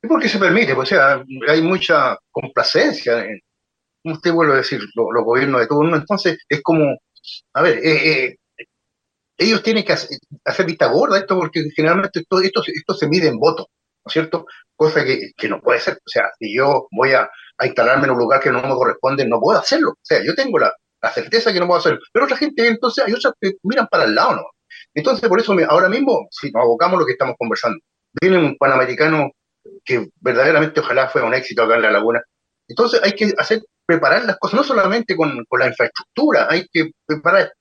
Es 0.00 0.08
porque 0.08 0.28
se 0.28 0.38
permite, 0.38 0.74
pues, 0.74 0.92
o 0.92 0.94
sea, 0.94 1.24
hay 1.48 1.62
mucha 1.62 2.16
complacencia, 2.30 3.24
en, 3.24 3.40
usted 4.04 4.32
vuelve 4.32 4.54
a 4.54 4.58
decir, 4.58 4.80
los 4.94 5.24
gobiernos 5.24 5.60
de 5.60 5.66
turno, 5.66 5.96
entonces 5.96 6.38
es 6.48 6.62
como, 6.62 6.96
a 7.54 7.62
ver, 7.62 7.78
eh, 7.78 8.24
eh, 8.24 8.36
ellos 9.38 9.62
tienen 9.62 9.84
que 9.84 9.92
hacer, 9.92 10.66
vista 10.66 10.86
gorda 10.86 11.18
esto 11.18 11.38
porque 11.38 11.70
generalmente 11.74 12.20
esto, 12.20 12.40
esto, 12.40 12.62
esto 12.66 12.94
se 12.94 13.08
mide 13.08 13.28
en 13.28 13.38
votos, 13.38 13.66
¿no 14.04 14.08
es 14.08 14.12
cierto? 14.12 14.46
Cosa 14.74 15.04
que, 15.04 15.48
no 15.48 15.60
puede 15.60 15.78
ser. 15.78 15.94
O 15.94 16.08
sea, 16.08 16.24
si 16.38 16.54
yo 16.54 16.88
voy 16.90 17.12
a, 17.12 17.30
instalarme 17.62 18.04
en 18.04 18.10
un 18.10 18.18
lugar 18.18 18.40
que 18.40 18.50
no 18.50 18.62
me 18.62 18.74
corresponde, 18.74 19.26
no 19.26 19.40
puedo 19.40 19.58
hacerlo. 19.58 19.90
O 19.90 19.98
sea, 20.02 20.22
yo 20.24 20.34
tengo 20.34 20.58
la, 20.58 20.72
la 21.00 21.10
certeza 21.10 21.52
que 21.52 21.60
no 21.60 21.66
puedo 21.66 21.78
hacerlo. 21.78 22.00
Pero 22.12 22.24
otra 22.24 22.36
gente, 22.36 22.66
entonces, 22.66 23.04
hay 23.04 23.12
otras 23.12 23.34
que 23.40 23.52
miran 23.62 23.86
para 23.88 24.04
el 24.04 24.14
lado, 24.14 24.36
¿no? 24.36 24.42
Entonces, 24.94 25.28
por 25.28 25.40
eso 25.40 25.54
ahora 25.68 25.88
mismo, 25.88 26.28
si 26.30 26.50
nos 26.50 26.62
abocamos 26.62 26.96
a 26.96 27.00
lo 27.00 27.06
que 27.06 27.12
estamos 27.12 27.36
conversando, 27.38 27.78
viene 28.20 28.38
un 28.38 28.56
panamericano 28.56 29.30
que 29.84 30.08
verdaderamente 30.20 30.80
ojalá 30.80 31.08
fuera 31.08 31.26
un 31.26 31.34
éxito 31.34 31.62
acá 31.62 31.76
en 31.76 31.82
la 31.82 31.90
laguna. 31.90 32.22
Entonces 32.68 33.00
hay 33.02 33.12
que 33.12 33.32
hacer, 33.38 33.62
preparar 33.86 34.24
las 34.24 34.38
cosas, 34.38 34.56
no 34.58 34.64
solamente 34.64 35.16
con, 35.16 35.44
con 35.48 35.60
la 35.60 35.68
infraestructura, 35.68 36.46
hay 36.50 36.66
que 36.70 36.90
preparar 37.06 37.52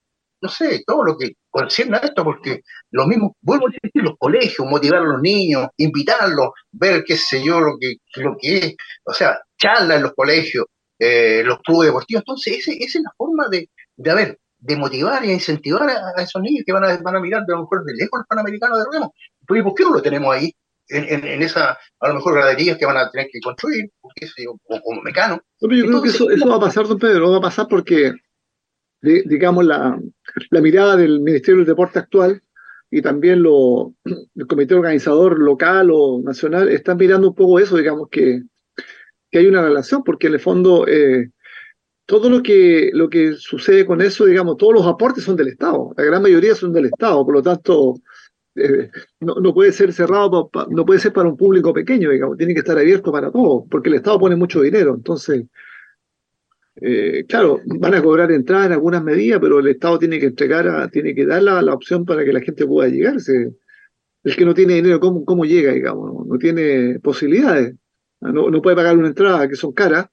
no 0.42 0.50
sé, 0.50 0.84
todo 0.86 1.04
lo 1.04 1.18
que 1.18 1.34
concierne 1.58 1.98
a 1.98 2.02
esto, 2.02 2.24
porque 2.24 2.62
lo 2.92 3.08
mismo, 3.08 3.36
vuelvo 3.42 3.68
a 3.68 3.72
decir, 3.72 4.04
los 4.04 4.16
colegios, 4.18 4.68
motivar 4.70 5.02
a 5.02 5.06
los 5.06 5.22
niños, 5.22 5.68
invitarlos, 5.78 6.50
ver 6.72 7.04
qué 7.04 7.18
sé 7.18 7.44
yo, 7.44 7.60
lo 7.60 7.78
que, 7.80 7.96
lo 8.22 8.36
que 8.40 8.58
es, 8.58 8.76
o 9.06 9.14
sea, 9.14 9.40
charlas 9.58 9.98
en 9.98 10.04
los 10.04 10.14
colegios, 10.14 10.66
eh, 11.00 11.42
los 11.44 11.60
clubes 11.60 11.88
deportivos, 11.88 12.22
entonces 12.22 12.60
ese, 12.60 12.74
esa 12.74 13.00
es 13.00 13.04
la 13.04 13.12
forma 13.18 13.48
de, 13.50 13.70
de, 13.96 14.14
ver, 14.14 14.40
de 14.60 14.76
motivar 14.76 15.26
y 15.26 15.32
incentivar 15.32 15.90
a, 15.90 16.22
esos 16.22 16.42
niños 16.42 16.64
que 16.66 16.74
van 16.74 16.86
a, 16.86 16.98
van 16.98 17.16
a 17.16 17.20
mirar 17.20 17.44
de 17.46 17.54
lo 17.54 17.62
mejor 17.62 17.84
de 17.86 17.94
lejos 17.94 18.20
los 18.20 18.28
panamericanos 18.28 18.80
de 18.80 18.86
Remo. 18.92 19.14
¿Por 19.48 19.74
qué 19.74 19.84
no 19.84 19.92
lo 19.92 20.02
tenemos 20.02 20.36
ahí? 20.36 20.54
En, 20.90 21.26
en, 21.26 21.42
esa, 21.42 21.78
a 22.00 22.08
lo 22.08 22.14
mejor, 22.14 22.36
graderías 22.36 22.78
que 22.78 22.86
van 22.86 22.96
a 22.96 23.10
tener 23.12 23.28
que 23.30 23.42
construir, 23.42 23.92
o, 24.02 24.80
como 24.82 25.02
mecano. 25.02 25.42
yo 25.60 25.68
creo 25.68 26.02
que 26.02 26.10
eso, 26.10 26.30
eso 26.30 26.48
va 26.48 26.56
a 26.56 26.62
pasar, 26.62 26.88
don 26.88 26.98
Pedro, 26.98 27.32
va 27.32 27.40
a 27.40 27.42
pasar 27.42 27.68
porque 27.68 28.14
digamos, 29.02 29.66
la, 29.66 30.00
la, 30.50 30.62
mirada 30.62 30.96
del 30.96 31.20
Ministerio 31.20 31.58
del 31.58 31.68
Deporte 31.68 32.00
actual 32.00 32.42
y 32.90 33.02
también 33.02 33.44
lo, 33.44 33.94
el 34.36 34.48
comité 34.48 34.76
organizador 34.76 35.40
local 35.40 35.90
o 35.92 36.22
nacional 36.24 36.70
están 36.70 36.98
mirando 36.98 37.30
un 37.30 37.36
poco 37.36 37.60
eso, 37.60 37.78
digamos, 37.78 38.10
que, 38.10 38.44
que 39.30 39.40
hay 39.40 39.48
una 39.48 39.62
relación, 39.62 40.04
porque 40.04 40.28
en 40.28 40.34
el 40.34 40.40
fondo 40.40 40.88
eh, 40.88 41.30
todo 42.06 42.30
lo 42.30 42.42
que, 42.42 42.90
lo 42.94 43.10
que 43.10 43.34
sucede 43.34 43.86
con 43.86 44.02
eso, 44.02 44.26
digamos, 44.26 44.58
todos 44.58 44.74
los 44.74 44.86
aportes 44.86 45.24
son 45.26 45.36
del 45.36 45.50
Estado, 45.50 45.94
la 45.98 46.04
gran 46.04 46.22
mayoría 46.22 46.56
son 46.56 46.72
del 46.72 46.86
Estado, 46.86 47.26
por 47.26 47.36
lo 47.36 47.42
tanto, 47.42 47.96
eh, 48.56 48.90
no, 49.20 49.36
no, 49.36 49.54
puede 49.54 49.72
ser 49.72 49.92
cerrado, 49.94 50.50
no 50.70 50.86
puede 50.86 51.00
ser 51.00 51.14
para 51.14 51.30
un 51.30 51.38
público 51.38 51.74
pequeño, 51.74 52.10
digamos, 52.10 52.38
tiene 52.38 52.54
que 52.54 52.62
estar 52.62 52.78
abierto 52.78 53.12
para 53.12 53.30
todos, 53.30 53.66
porque 53.70 53.90
el 53.90 53.96
Estado 53.96 54.20
pone 54.20 54.36
mucho 54.36 54.62
dinero, 54.62 54.96
entonces 54.96 55.46
eh, 56.82 57.26
claro, 57.28 57.62
van 57.66 57.96
a 57.96 58.04
cobrar 58.04 58.32
entrada 58.32 58.68
en 58.68 58.72
algunas 58.74 59.04
medidas, 59.04 59.40
pero 59.42 59.60
el 59.60 59.68
Estado 59.68 59.98
tiene 59.98 60.20
que 60.20 60.28
entregar, 60.28 60.90
tiene 60.92 61.16
que 61.16 61.26
dar 61.26 61.42
la, 61.42 61.74
opción 61.74 62.06
para 62.06 62.24
que 62.24 62.34
la 62.34 62.42
gente 62.42 62.68
pueda 62.68 62.90
llegarse. 62.90 63.54
El 64.24 64.36
que 64.36 64.46
no 64.46 64.54
tiene 64.54 64.76
dinero, 64.76 65.00
¿cómo, 65.00 65.26
cómo 65.26 65.46
llega, 65.46 65.72
digamos? 65.74 66.28
No, 66.28 66.38
tiene 66.38 67.00
posibilidades. 67.00 67.76
No, 68.22 68.50
no, 68.50 68.62
puede 68.62 68.76
pagar 68.76 68.98
una 68.98 69.08
entrada, 69.08 69.48
que 69.48 69.56
son 69.56 69.72
caras. 69.74 70.08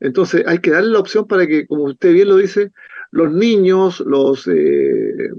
Entonces 0.00 0.44
hay 0.46 0.58
que 0.58 0.70
darle 0.70 0.90
la 0.90 1.00
opción 1.00 1.26
para 1.26 1.46
que, 1.46 1.66
como 1.66 1.84
usted 1.84 2.12
bien 2.12 2.28
lo 2.28 2.36
dice, 2.36 2.72
los 3.12 3.32
niños, 3.32 4.00
los, 4.00 4.46
eh, 4.48 5.30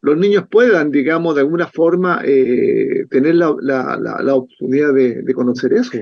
los 0.00 0.16
niños 0.16 0.46
puedan, 0.50 0.90
digamos, 0.90 1.34
de 1.34 1.42
alguna 1.42 1.66
forma 1.66 2.22
eh, 2.24 3.06
tener 3.10 3.34
la, 3.34 3.54
la, 3.60 4.34
oportunidad 4.34 4.94
de 4.94 5.34
conocer 5.34 5.74
eso. 5.74 5.98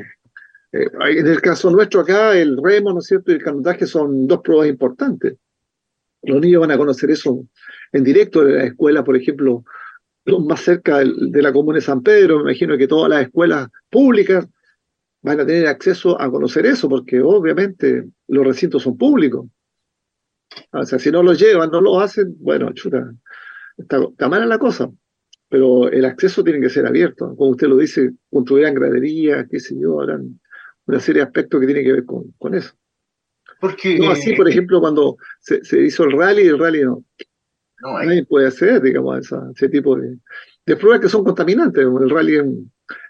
Eh, 0.76 1.18
en 1.18 1.26
el 1.26 1.40
caso 1.40 1.70
nuestro 1.70 2.00
acá, 2.00 2.36
el 2.36 2.56
remo, 2.62 2.92
¿no 2.92 2.98
es 2.98 3.06
cierto?, 3.06 3.32
y 3.32 3.36
el 3.36 3.42
canotaje 3.42 3.86
son 3.86 4.26
dos 4.26 4.40
pruebas 4.40 4.68
importantes. 4.68 5.36
Los 6.22 6.40
niños 6.40 6.60
van 6.60 6.72
a 6.72 6.78
conocer 6.78 7.10
eso 7.10 7.46
en 7.92 8.04
directo 8.04 8.46
en 8.46 8.56
la 8.56 8.64
escuela, 8.64 9.04
por 9.04 9.16
ejemplo, 9.16 9.64
más 10.40 10.60
cerca 10.60 10.98
de 10.98 11.42
la 11.42 11.52
comuna 11.52 11.76
de 11.76 11.82
San 11.82 12.02
Pedro, 12.02 12.38
me 12.38 12.50
imagino 12.50 12.76
que 12.76 12.88
todas 12.88 13.08
las 13.08 13.22
escuelas 13.22 13.68
públicas 13.88 14.46
van 15.22 15.40
a 15.40 15.46
tener 15.46 15.66
acceso 15.68 16.20
a 16.20 16.30
conocer 16.30 16.66
eso, 16.66 16.88
porque 16.88 17.20
obviamente 17.20 18.04
los 18.28 18.44
recintos 18.44 18.82
son 18.82 18.96
públicos. 18.96 19.46
O 20.72 20.84
sea, 20.84 20.98
si 20.98 21.10
no 21.10 21.22
los 21.22 21.38
llevan, 21.38 21.70
no 21.70 21.80
lo 21.80 22.00
hacen, 22.00 22.36
bueno, 22.38 22.72
chuta, 22.72 23.12
está, 23.76 23.98
está 24.02 24.28
mala 24.28 24.46
la 24.46 24.58
cosa. 24.58 24.90
Pero 25.48 25.88
el 25.88 26.04
acceso 26.04 26.42
tiene 26.42 26.60
que 26.60 26.70
ser 26.70 26.86
abierto. 26.86 27.36
Como 27.36 27.52
usted 27.52 27.68
lo 27.68 27.76
dice, 27.76 28.12
construirán 28.30 28.74
graderías, 28.74 29.46
qué 29.48 29.60
sé 29.60 29.76
yo, 29.78 30.00
harán 30.00 30.40
una 30.86 31.00
serie 31.00 31.20
de 31.20 31.26
aspectos 31.26 31.60
que 31.60 31.66
tienen 31.66 31.84
que 31.84 31.92
ver 31.92 32.04
con, 32.04 32.32
con 32.38 32.54
eso. 32.54 32.74
Porque, 33.60 33.98
no 33.98 34.10
así, 34.10 34.34
por 34.34 34.48
ejemplo, 34.48 34.80
cuando 34.80 35.16
se, 35.40 35.64
se, 35.64 35.80
hizo 35.80 36.04
el 36.04 36.12
rally, 36.12 36.46
el 36.46 36.58
rally 36.58 36.82
no. 36.82 37.04
no 37.80 37.96
hay... 37.96 38.08
Nadie 38.08 38.26
puede 38.26 38.48
hacer, 38.48 38.82
digamos, 38.82 39.18
esa, 39.18 39.50
ese 39.54 39.68
tipo 39.68 39.96
de, 39.96 40.18
de, 40.66 40.76
pruebas 40.76 41.00
que 41.00 41.08
son 41.08 41.24
contaminantes. 41.24 41.84
El 41.84 42.10
rally 42.10 42.36
es 42.36 42.44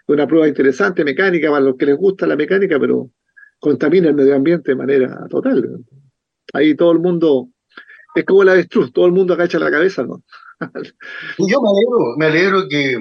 una 0.07 0.27
prueba 0.27 0.47
interesante, 0.47 1.03
mecánica, 1.03 1.49
para 1.49 1.65
los 1.65 1.75
que 1.75 1.85
les 1.85 1.97
gusta 1.97 2.25
la 2.25 2.35
mecánica, 2.35 2.79
pero 2.79 3.11
contamina 3.59 4.09
el 4.09 4.15
medio 4.15 4.35
ambiente 4.35 4.71
de 4.71 4.77
manera 4.77 5.27
total. 5.29 5.79
Ahí 6.53 6.75
todo 6.75 6.93
el 6.93 6.99
mundo, 6.99 7.49
es 8.15 8.23
como 8.23 8.43
la 8.43 8.53
avestruz, 8.53 8.93
todo 8.93 9.05
el 9.05 9.11
mundo 9.11 9.33
agacha 9.33 9.59
la 9.59 9.71
cabeza, 9.71 10.03
¿no? 10.03 10.23
Yo 11.39 11.61
me 11.61 11.69
alegro, 11.69 12.17
me 12.17 12.25
alegro 12.25 12.69
que 12.69 12.97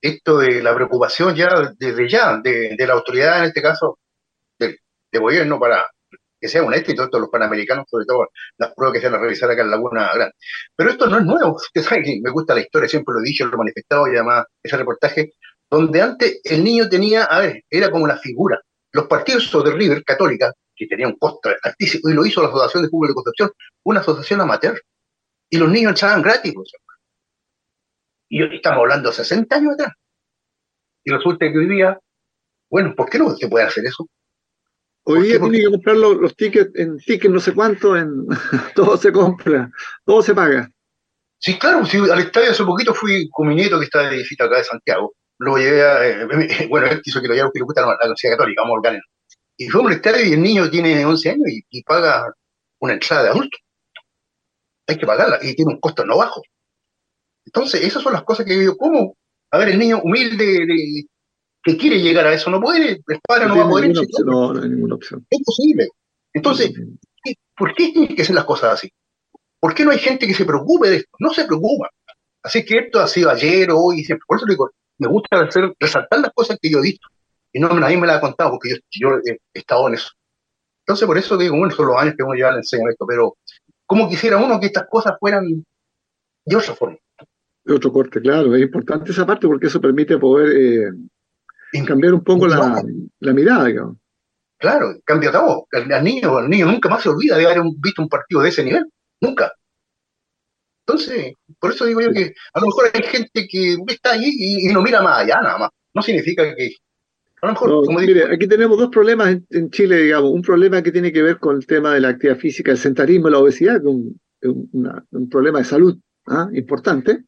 esto 0.00 0.38
de 0.38 0.62
la 0.62 0.74
preocupación 0.74 1.34
ya 1.34 1.72
desde 1.78 2.08
ya 2.08 2.40
de, 2.40 2.74
de 2.76 2.86
la 2.86 2.94
autoridad, 2.94 3.40
en 3.40 3.44
este 3.46 3.62
caso, 3.62 3.98
de 5.16 5.22
gobierno 5.22 5.58
para 5.58 5.86
que 6.40 6.48
sea 6.48 6.62
un 6.62 6.74
éxito 6.74 7.04
esto 7.04 7.18
los 7.18 7.30
panamericanos, 7.30 7.86
sobre 7.88 8.04
todo 8.04 8.28
las 8.58 8.74
pruebas 8.74 8.94
que 8.94 9.00
se 9.00 9.06
van 9.06 9.18
a 9.18 9.22
realizar 9.22 9.50
acá 9.50 9.62
en 9.62 9.70
Laguna 9.70 10.12
Grande. 10.14 10.34
Pero 10.74 10.90
esto 10.90 11.06
no 11.06 11.18
es 11.18 11.24
nuevo, 11.24 11.56
usted 11.56 11.82
sabe 11.82 12.02
que 12.02 12.20
me 12.22 12.30
gusta 12.30 12.54
la 12.54 12.60
historia, 12.60 12.88
siempre 12.88 13.14
lo 13.14 13.20
he 13.20 13.24
dicho, 13.24 13.46
lo 13.46 13.54
he 13.54 13.58
manifestado 13.58 14.06
y 14.06 14.16
además 14.16 14.44
ese 14.62 14.76
reportaje, 14.76 15.32
donde 15.70 16.02
antes 16.02 16.40
el 16.44 16.62
niño 16.62 16.88
tenía, 16.88 17.24
a 17.24 17.40
ver, 17.40 17.62
era 17.70 17.90
como 17.90 18.06
la 18.06 18.18
figura. 18.18 18.60
Los 18.92 19.06
partidos 19.06 19.50
de 19.64 19.72
River 19.72 20.04
Católica, 20.04 20.52
que 20.74 20.86
tenía 20.86 21.06
un 21.06 21.16
costo 21.18 21.50
altísimo, 21.62 22.10
y 22.10 22.14
lo 22.14 22.24
hizo 22.24 22.42
la 22.42 22.48
Asociación 22.48 22.82
de 22.84 22.88
Fútbol 22.88 23.08
de 23.08 23.14
Concepción, 23.14 23.50
una 23.84 24.00
asociación 24.00 24.40
amateur, 24.40 24.80
y 25.50 25.56
los 25.58 25.70
niños 25.70 25.90
entraban 25.90 26.22
gratis. 26.22 26.54
Y 28.28 28.42
hoy 28.42 28.56
estamos 28.56 28.80
hablando 28.80 29.10
de 29.10 29.16
60 29.16 29.56
años 29.56 29.74
atrás. 29.74 29.92
Y 31.04 31.10
resulta 31.10 31.46
que 31.46 31.58
hoy 31.58 31.68
día, 31.68 31.98
bueno, 32.70 32.94
¿por 32.96 33.08
qué 33.08 33.18
no 33.18 33.30
se 33.36 33.48
puede 33.48 33.64
hacer 33.64 33.84
eso? 33.86 34.08
Hoy 35.08 35.28
día 35.28 35.38
tiene 35.38 35.58
que 35.58 35.70
comprar 35.70 35.96
los, 35.96 36.34
tickets 36.34 36.72
en 36.74 36.98
tickets 36.98 37.32
no 37.32 37.38
sé 37.38 37.54
cuánto, 37.54 37.96
en 37.96 38.26
todo 38.74 38.96
se 38.96 39.12
compra, 39.12 39.70
todo 40.04 40.20
se 40.20 40.34
paga. 40.34 40.68
Sí, 41.38 41.56
claro, 41.58 41.82
al 42.12 42.18
estadio 42.18 42.50
hace 42.50 42.64
poquito 42.64 42.92
fui 42.92 43.28
con 43.30 43.46
mi 43.46 43.54
nieto 43.54 43.78
que 43.78 43.84
está 43.84 44.08
de 44.08 44.16
visita 44.16 44.46
acá 44.46 44.58
de 44.58 44.64
Santiago. 44.64 45.14
Lo 45.38 45.56
llevé 45.58 45.82
a, 45.84 46.08
eh, 46.08 46.26
bueno, 46.68 46.88
él 46.88 47.00
quiso 47.02 47.20
que 47.20 47.28
lo 47.28 47.34
lleve 47.34 47.44
porque 47.44 47.60
le 47.60 47.64
gusta 47.66 47.82
la, 47.82 47.96
Universidad 48.02 48.32
Católica, 48.32 48.62
vamos 48.62 48.80
a 48.84 48.98
Y 49.56 49.68
fue 49.68 49.80
a 49.80 49.84
un 49.84 49.92
estadio 49.92 50.26
y 50.26 50.32
el 50.32 50.42
niño 50.42 50.68
tiene 50.68 51.04
11 51.04 51.30
años 51.30 51.46
y, 51.46 51.82
paga 51.84 52.34
una 52.80 52.94
entrada 52.94 53.22
de 53.22 53.28
adulto. 53.28 53.58
Hay 54.88 54.98
que 54.98 55.06
pagarla 55.06 55.38
y 55.40 55.54
tiene 55.54 55.74
un 55.74 55.80
costo 55.80 56.04
no 56.04 56.16
bajo. 56.16 56.42
Entonces, 57.44 57.80
esas 57.82 58.02
son 58.02 58.12
las 58.12 58.24
cosas 58.24 58.44
que 58.44 58.54
yo 58.54 58.60
digo, 58.60 58.76
¿cómo? 58.76 59.16
A 59.52 59.58
ver, 59.58 59.68
el 59.68 59.78
niño 59.78 60.00
humilde 60.02 61.06
que 61.66 61.76
quiere 61.76 62.00
llegar 62.00 62.24
a 62.28 62.32
eso 62.32 62.48
no 62.48 62.60
puede, 62.60 63.02
el 63.08 63.20
padre 63.26 63.46
no, 63.46 63.56
va 63.56 63.64
a 63.64 63.68
poder. 63.68 63.92
no, 64.24 64.54
no 64.54 64.62
hay 64.62 64.68
ninguna 64.68 64.94
opción. 64.94 65.26
Es 65.28 65.42
posible. 65.44 65.88
Entonces, 66.32 66.72
¿por 67.56 67.74
qué 67.74 67.90
tienen 67.90 68.14
que 68.14 68.24
ser 68.24 68.36
las 68.36 68.44
cosas 68.44 68.74
así? 68.74 68.92
¿Por 69.58 69.74
qué 69.74 69.84
no 69.84 69.90
hay 69.90 69.98
gente 69.98 70.28
que 70.28 70.34
se 70.34 70.44
preocupe 70.44 70.88
de 70.88 70.96
esto? 70.98 71.10
No 71.18 71.30
se 71.30 71.44
preocupa. 71.44 71.90
Así 72.44 72.64
que 72.64 72.78
esto 72.78 73.00
ha 73.00 73.08
sido 73.08 73.30
ayer, 73.30 73.68
hoy, 73.72 74.04
siempre. 74.04 74.22
Por 74.28 74.36
eso 74.36 74.46
digo, 74.48 74.70
me 74.98 75.08
gusta 75.08 75.40
hacer, 75.40 75.74
resaltar 75.80 76.20
las 76.20 76.30
cosas 76.32 76.56
que 76.62 76.70
yo 76.70 76.78
he 76.78 76.82
visto. 76.82 77.08
Y 77.52 77.58
no 77.58 77.68
nadie 77.80 77.96
me 77.96 78.06
las 78.06 78.18
ha 78.18 78.20
contado 78.20 78.50
porque 78.50 78.76
yo, 78.92 79.16
he, 79.26 79.40
estado 79.52 79.88
en 79.88 79.94
eso. 79.94 80.10
Entonces, 80.84 81.04
por 81.04 81.18
eso 81.18 81.36
digo, 81.36 81.56
bueno, 81.58 81.74
son 81.74 81.88
los 81.88 81.96
años 81.96 82.14
que 82.16 82.22
uno 82.22 82.34
le 82.34 82.58
enseña 82.58 82.90
esto, 82.90 83.06
pero 83.08 83.38
¿cómo 83.86 84.08
quisiera 84.08 84.36
uno 84.36 84.60
que 84.60 84.66
estas 84.66 84.86
cosas 84.88 85.14
fueran 85.18 85.66
de 86.44 86.56
otra 86.56 86.76
forma? 86.76 86.96
De 87.64 87.74
otro 87.74 87.92
corte, 87.92 88.20
claro. 88.20 88.54
Es 88.54 88.62
importante 88.62 89.10
esa 89.10 89.26
parte 89.26 89.48
porque 89.48 89.66
eso 89.66 89.80
permite 89.80 90.16
poder 90.16 90.56
eh, 90.56 90.92
cambiar 91.84 92.14
un 92.14 92.24
poco 92.24 92.46
la, 92.46 92.82
la, 93.20 93.32
mirada, 93.32 93.64
digamos. 93.64 93.96
Claro, 94.58 94.94
cambia 95.04 95.32
todo. 95.32 95.66
Al, 95.72 96.04
niño, 96.04 96.36
al 96.38 96.48
niño 96.48 96.66
nunca 96.66 96.88
más 96.88 97.02
se 97.02 97.08
olvida 97.08 97.36
de 97.36 97.46
haber 97.46 97.62
visto 97.78 98.02
un 98.02 98.08
partido 98.08 98.40
de 98.40 98.48
ese 98.48 98.64
nivel. 98.64 98.86
Nunca. 99.20 99.52
Entonces, 100.86 101.34
por 101.58 101.72
eso 101.72 101.84
digo 101.84 102.00
yo 102.00 102.12
que 102.12 102.32
a 102.54 102.60
lo 102.60 102.66
mejor 102.66 102.90
hay 102.94 103.02
gente 103.02 103.46
que 103.48 103.76
está 103.88 104.12
ahí 104.12 104.30
y, 104.32 104.72
no 104.72 104.82
mira 104.82 105.02
más 105.02 105.18
allá 105.20 105.40
nada 105.42 105.58
más. 105.58 105.70
No 105.94 106.02
significa 106.02 106.54
que... 106.54 106.70
A 107.42 107.46
lo 107.46 107.52
mejor, 107.52 107.84
como 107.84 107.98
mire, 107.98 108.32
aquí 108.32 108.46
tenemos 108.46 108.78
dos 108.78 108.88
problemas 108.88 109.36
en, 109.50 109.70
Chile, 109.70 109.98
digamos. 109.98 110.30
Un 110.30 110.42
problema 110.42 110.82
que 110.82 110.92
tiene 110.92 111.12
que 111.12 111.22
ver 111.22 111.38
con 111.38 111.56
el 111.56 111.66
tema 111.66 111.92
de 111.92 112.00
la 112.00 112.08
actividad 112.08 112.38
física, 112.38 112.70
el 112.70 112.78
sentarismo, 112.78 113.28
la 113.28 113.38
obesidad, 113.38 113.82
que 113.82 113.88
es 114.40 114.50
un, 114.50 115.28
problema 115.28 115.58
de 115.58 115.64
salud 115.64 115.98
¿ah? 116.26 116.48
importante. 116.54 117.24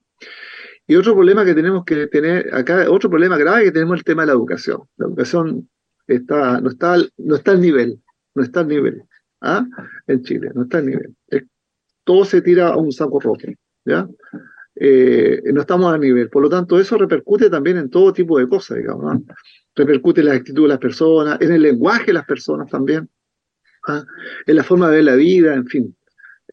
Y 0.88 0.96
otro 0.96 1.14
problema 1.14 1.44
que 1.44 1.54
tenemos 1.54 1.84
que 1.84 2.08
tener 2.08 2.52
acá, 2.52 2.90
otro 2.90 3.08
problema 3.08 3.36
grave 3.36 3.64
que 3.64 3.72
tenemos 3.72 3.98
el 3.98 4.04
tema 4.04 4.22
de 4.22 4.26
la 4.26 4.32
educación. 4.32 4.82
La 4.96 5.06
educación 5.06 5.68
está, 6.06 6.60
no, 6.60 6.70
está, 6.70 6.96
no 7.18 7.36
está 7.36 7.52
al 7.52 7.60
nivel, 7.60 8.00
no 8.34 8.42
está 8.42 8.60
al 8.60 8.68
nivel. 8.68 9.02
¿ah? 9.42 9.64
En 10.06 10.22
Chile, 10.24 10.50
no 10.54 10.62
está 10.62 10.78
al 10.78 10.86
nivel 10.86 11.14
todo 12.08 12.24
se 12.24 12.40
tira 12.40 12.68
a 12.68 12.76
un 12.78 12.90
saco 12.90 13.20
rojo, 13.20 13.36
¿ya? 13.84 14.08
Eh, 14.76 15.42
no 15.52 15.60
estamos 15.60 15.92
a 15.92 15.98
nivel. 15.98 16.30
Por 16.30 16.42
lo 16.42 16.48
tanto, 16.48 16.80
eso 16.80 16.96
repercute 16.96 17.50
también 17.50 17.76
en 17.76 17.90
todo 17.90 18.14
tipo 18.14 18.38
de 18.38 18.48
cosas, 18.48 18.78
digamos. 18.78 19.24
Repercute 19.76 20.22
en 20.22 20.28
la 20.28 20.32
actitud 20.32 20.62
de 20.62 20.68
las 20.70 20.78
personas, 20.78 21.38
en 21.42 21.52
el 21.52 21.60
lenguaje 21.60 22.06
de 22.06 22.12
las 22.14 22.24
personas 22.24 22.70
también, 22.70 23.10
¿ah? 23.88 24.06
en 24.46 24.56
la 24.56 24.64
forma 24.64 24.88
de 24.88 24.96
ver 24.96 25.04
la 25.04 25.16
vida, 25.16 25.52
en 25.52 25.66
fin. 25.66 25.94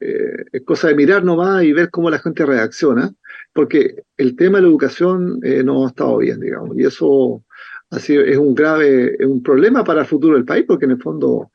Eh, 0.02 0.44
es 0.52 0.64
cosa 0.66 0.90
de 0.90 0.96
mirar 0.96 1.24
nomás 1.24 1.64
y 1.64 1.72
ver 1.72 1.90
cómo 1.90 2.10
la 2.10 2.20
gente 2.20 2.46
reacciona, 2.46 3.14
porque 3.56 4.04
el 4.18 4.36
tema 4.36 4.58
de 4.58 4.64
la 4.64 4.68
educación 4.68 5.40
eh, 5.42 5.64
no 5.64 5.86
ha 5.86 5.88
estado 5.88 6.18
bien, 6.18 6.42
digamos. 6.42 6.78
Y 6.78 6.84
eso 6.84 7.42
ha 7.90 8.00
sido, 8.00 8.22
es 8.22 8.38
un 8.38 8.54
grave 8.54 9.16
es 9.18 9.26
un 9.26 9.42
problema 9.42 9.82
para 9.82 10.02
el 10.02 10.08
futuro 10.08 10.36
del 10.36 10.44
país, 10.44 10.66
porque 10.68 10.84
en 10.84 10.92
el 10.92 11.02
fondo 11.02 11.52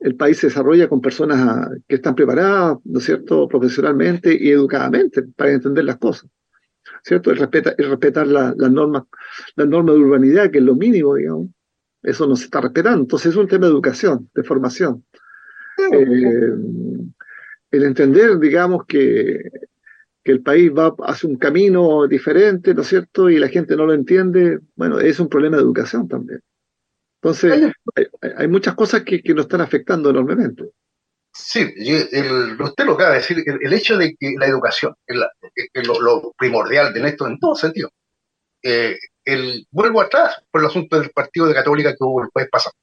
el 0.00 0.16
país 0.16 0.38
se 0.38 0.48
desarrolla 0.48 0.88
con 0.88 1.00
personas 1.00 1.68
que 1.86 1.94
están 1.94 2.16
preparadas, 2.16 2.78
¿no 2.84 2.98
es 2.98 3.04
cierto?, 3.04 3.46
profesionalmente 3.46 4.36
y 4.38 4.50
educadamente 4.50 5.22
para 5.22 5.52
entender 5.52 5.84
las 5.84 5.98
cosas, 5.98 6.28
¿cierto? 7.04 7.30
El, 7.30 7.36
respeta, 7.36 7.76
respetar 7.78 8.26
las 8.26 8.56
normas, 8.56 9.04
las 9.54 9.68
normas 9.68 9.94
de 9.94 10.00
urbanidad, 10.00 10.50
que 10.50 10.58
es 10.58 10.64
lo 10.64 10.74
mínimo, 10.74 11.14
digamos, 11.14 11.46
eso 12.02 12.26
no 12.26 12.34
se 12.34 12.46
está 12.46 12.60
respetando. 12.60 13.02
Entonces 13.02 13.30
es 13.30 13.36
un 13.36 13.46
tema 13.46 13.66
de 13.66 13.72
educación, 13.72 14.28
de 14.34 14.42
formación. 14.42 15.04
Eh, 15.92 16.54
el 17.70 17.82
entender, 17.84 18.36
digamos, 18.40 18.84
que, 18.84 19.42
que 20.22 20.32
el 20.32 20.42
país 20.42 20.70
va 20.70 20.94
hacia 21.04 21.28
un 21.28 21.36
camino 21.36 22.06
diferente, 22.06 22.74
¿no 22.74 22.82
es 22.82 22.88
cierto?, 22.88 23.30
y 23.30 23.38
la 23.38 23.48
gente 23.48 23.76
no 23.76 23.86
lo 23.86 23.94
entiende, 23.94 24.58
bueno, 24.76 25.00
es 25.00 25.18
un 25.18 25.28
problema 25.28 25.56
de 25.56 25.62
educación 25.62 26.08
también. 26.08 26.40
Entonces, 27.22 27.72
hay, 28.36 28.48
muchas 28.48 28.74
cosas 28.74 29.02
que, 29.02 29.22
que 29.22 29.34
nos 29.34 29.44
están 29.44 29.60
afectando 29.60 30.10
enormemente. 30.10 30.70
Sí, 31.32 31.60
usted 31.62 32.84
lo 32.84 32.94
acaba 32.94 33.10
de 33.10 33.18
decir, 33.18 33.44
el, 33.46 33.72
hecho 33.72 33.96
de 33.96 34.14
que 34.18 34.34
la 34.38 34.46
educación 34.46 34.94
es, 35.06 35.16
lo, 35.86 36.32
primordial 36.36 36.92
de 36.92 37.08
esto 37.08 37.26
en 37.26 37.38
todo 37.38 37.54
sentido. 37.54 37.90
Eh, 38.62 38.96
el, 39.24 39.66
vuelvo 39.70 40.00
atrás 40.00 40.42
por 40.50 40.60
el 40.60 40.66
asunto 40.66 40.98
del 40.98 41.10
partido 41.10 41.46
de 41.46 41.54
Católica 41.54 41.90
que 41.90 42.04
hubo 42.04 42.22
el 42.22 42.30
jueves 42.32 42.50
pasado. 42.50 42.74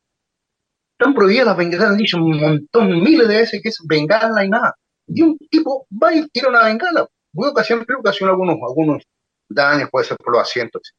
Están 0.98 1.14
prohibidas 1.14 1.48
las 1.48 1.58
bengalas, 1.58 1.90
han 1.90 1.98
dicho 1.98 2.18
un 2.18 2.40
montón, 2.40 3.04
miles 3.04 3.28
de 3.28 3.38
veces 3.38 3.62
que 3.62 3.70
es 3.70 3.80
bengala 3.86 4.44
y 4.46 4.50
nada. 4.50 4.76
Y 5.08 5.22
un 5.22 5.38
tipo 5.38 5.86
va 5.92 6.14
y 6.14 6.28
tira 6.30 6.50
una 6.50 6.66
bengala. 6.66 7.08
Puede 7.34 7.52
ocasionar, 7.52 7.86
ocasiona 8.00 8.32
algunos, 8.32 8.58
algunos 8.68 9.04
daños, 9.50 9.90
puede 9.92 10.06
ser 10.06 10.18
por 10.18 10.34
los 10.34 10.42
asientos. 10.42 10.94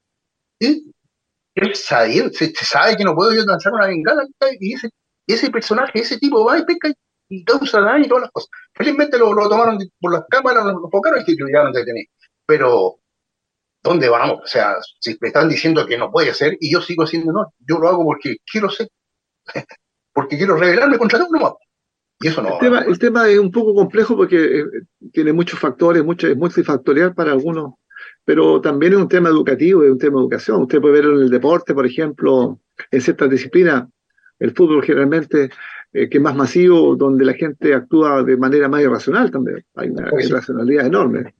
Y 0.60 0.92
él 1.54 1.74
se, 1.74 2.54
sabe 2.54 2.96
que 2.96 3.04
no 3.04 3.14
puedo 3.14 3.32
yo 3.32 3.44
lanzar 3.44 3.72
una 3.72 3.86
bengala 3.86 4.24
y 4.60 4.74
ese, 4.74 4.90
ese 5.26 5.50
personaje, 5.50 6.00
ese 6.00 6.18
tipo 6.18 6.44
va 6.44 6.58
y 6.58 6.64
pesca 6.64 6.92
y 7.28 7.44
causa 7.44 7.80
daño 7.80 8.04
y 8.04 8.08
todas 8.08 8.22
las 8.22 8.30
cosas. 8.30 8.50
Felizmente 8.74 9.18
lo, 9.18 9.34
tomaron 9.48 9.78
por 10.00 10.12
las 10.12 10.24
cámaras, 10.30 10.64
lo 10.64 10.84
enfocaron 10.84 11.22
y 11.26 11.36
lo 11.36 11.46
llegaron 11.46 11.76
a 11.76 11.78
detener. 11.78 12.06
Pero, 12.46 12.96
¿dónde 13.82 14.08
vamos? 14.08 14.40
O 14.42 14.46
sea, 14.46 14.76
si 15.00 15.16
me 15.20 15.28
están 15.28 15.48
diciendo 15.48 15.86
que 15.86 15.98
no 15.98 16.10
puede 16.10 16.32
ser 16.34 16.56
y 16.60 16.72
yo 16.72 16.80
sigo 16.80 17.04
haciendo 17.04 17.32
no, 17.32 17.52
yo 17.58 17.78
lo 17.78 17.88
hago 17.88 18.04
porque 18.04 18.36
quiero 18.50 18.70
ser, 18.70 18.88
porque 20.14 20.36
quiero 20.38 20.56
revelarme 20.56 20.98
contra 20.98 21.18
todo 21.18 21.28
nomás. 21.30 21.52
Y 22.20 22.28
eso 22.28 22.42
no. 22.42 22.54
El 22.54 22.58
tema, 22.58 22.80
el 22.80 22.98
tema, 22.98 23.28
es 23.28 23.38
un 23.38 23.50
poco 23.50 23.74
complejo 23.74 24.16
porque 24.16 24.60
eh, 24.60 24.64
tiene 25.12 25.32
muchos 25.32 25.58
factores, 25.58 26.04
mucho, 26.04 26.26
es 26.26 26.36
multifactorial 26.36 27.14
para 27.14 27.32
algunos 27.32 27.74
pero 28.28 28.60
también 28.60 28.92
es 28.92 28.98
un 28.98 29.08
tema 29.08 29.30
educativo, 29.30 29.82
es 29.82 29.90
un 29.90 29.98
tema 29.98 30.18
de 30.18 30.24
educación. 30.24 30.60
Usted 30.60 30.82
puede 30.82 31.00
ver 31.00 31.04
en 31.06 31.22
el 31.22 31.30
deporte, 31.30 31.72
por 31.72 31.86
ejemplo, 31.86 32.60
en 32.90 33.00
ciertas 33.00 33.30
disciplinas, 33.30 33.88
el 34.38 34.50
fútbol 34.52 34.84
generalmente, 34.84 35.48
eh, 35.94 36.10
que 36.10 36.18
es 36.18 36.22
más 36.22 36.36
masivo, 36.36 36.94
donde 36.94 37.24
la 37.24 37.32
gente 37.32 37.72
actúa 37.72 38.22
de 38.22 38.36
manera 38.36 38.68
más 38.68 38.82
irracional 38.82 39.30
también. 39.30 39.64
Hay 39.76 39.88
una 39.88 40.10
irracionalidad 40.20 40.86
enorme. 40.86 41.34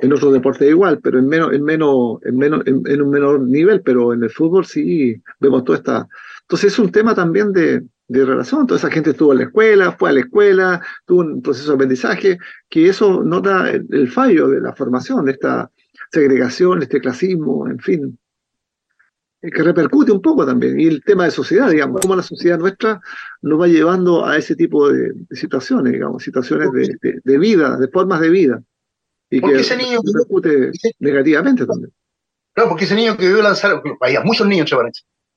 En 0.00 0.12
otros 0.12 0.32
deportes 0.32 0.68
igual, 0.68 1.00
pero 1.02 1.18
en 1.18 1.26
menos, 1.26 1.52
en 1.52 1.64
menos, 1.64 2.18
en 2.22 2.36
menos, 2.36 2.62
en, 2.66 3.02
un 3.02 3.10
menor 3.10 3.40
nivel, 3.40 3.82
pero 3.82 4.12
en 4.12 4.22
el 4.22 4.30
fútbol 4.30 4.64
sí 4.66 5.20
vemos 5.40 5.64
toda 5.64 5.78
esta. 5.78 6.08
Entonces 6.42 6.72
es 6.72 6.78
un 6.78 6.92
tema 6.92 7.14
también 7.14 7.52
de, 7.52 7.82
de 8.08 8.24
relación. 8.24 8.66
Toda 8.66 8.78
esa 8.78 8.90
gente 8.90 9.10
estuvo 9.10 9.32
en 9.32 9.38
la 9.38 9.44
escuela, 9.44 9.92
fue 9.92 10.10
a 10.10 10.12
la 10.12 10.20
escuela, 10.20 10.82
tuvo 11.04 11.20
un 11.20 11.42
proceso 11.42 11.70
de 11.70 11.74
aprendizaje, 11.74 12.38
que 12.68 12.88
eso 12.88 13.22
nota 13.22 13.70
el, 13.70 14.10
fallo 14.10 14.48
de 14.48 14.60
la 14.60 14.74
formación, 14.74 15.26
de 15.26 15.32
esta 15.32 15.70
segregación, 16.10 16.82
este 16.82 17.00
clasismo, 17.00 17.68
en 17.68 17.78
fin, 17.78 18.18
eh, 19.42 19.50
que 19.50 19.62
repercute 19.62 20.10
un 20.10 20.22
poco 20.22 20.46
también. 20.46 20.80
Y 20.80 20.86
el 20.86 21.04
tema 21.04 21.24
de 21.24 21.30
sociedad, 21.30 21.70
digamos, 21.70 22.00
cómo 22.00 22.16
la 22.16 22.22
sociedad 22.22 22.58
nuestra 22.58 23.00
nos 23.42 23.60
va 23.60 23.66
llevando 23.68 24.24
a 24.24 24.36
ese 24.36 24.56
tipo 24.56 24.90
de, 24.90 25.12
situaciones, 25.30 25.92
digamos, 25.92 26.22
situaciones 26.22 26.70
de, 26.72 27.38
vida, 27.38 27.76
de 27.76 27.88
formas 27.88 28.20
de 28.20 28.30
vida. 28.30 28.62
Y 29.30 29.40
que 29.40 29.52
ese 29.52 29.76
niño 29.76 30.00
repercute 30.04 30.72
negativamente 31.00 31.66
también. 31.66 31.92
Claro, 32.54 32.70
porque 32.70 32.84
ese 32.84 32.94
niño 32.94 33.16
que 33.16 33.28
vio 33.28 33.42
lanzar, 33.42 33.82
había 34.00 34.20
muchos 34.22 34.46
niños, 34.46 34.70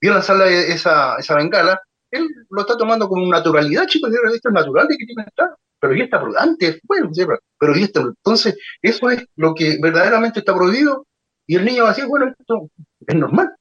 vio 0.02 0.14
lanzar 0.14 0.42
esa, 0.48 1.18
esa 1.18 1.36
bengala, 1.36 1.80
él 2.10 2.28
lo 2.50 2.62
está 2.62 2.78
tomando 2.78 3.08
con 3.08 3.28
naturalidad, 3.30 3.86
chicos, 3.88 4.12
esto 4.12 4.50
es 4.50 4.54
natural 4.54 4.88
de 4.88 4.98
que 4.98 5.06
tiene 5.06 5.24
que 5.24 5.30
estar, 5.30 5.50
pero 5.80 5.96
ya 5.96 6.04
está 6.04 6.22
antes, 6.38 6.80
bueno, 6.84 7.12
pero 7.60 7.76
ya 7.76 7.86
está, 7.86 8.02
entonces 8.02 8.58
eso 8.82 9.10
es 9.10 9.26
lo 9.36 9.54
que 9.54 9.78
verdaderamente 9.82 10.40
está 10.40 10.56
prohibido 10.56 11.06
y 11.48 11.56
el 11.56 11.66
niño 11.66 11.84
va 11.84 11.90
a 11.90 11.94
decir, 11.94 12.08
bueno, 12.08 12.34
esto 12.38 12.70
es 13.06 13.16
normal. 13.16 13.54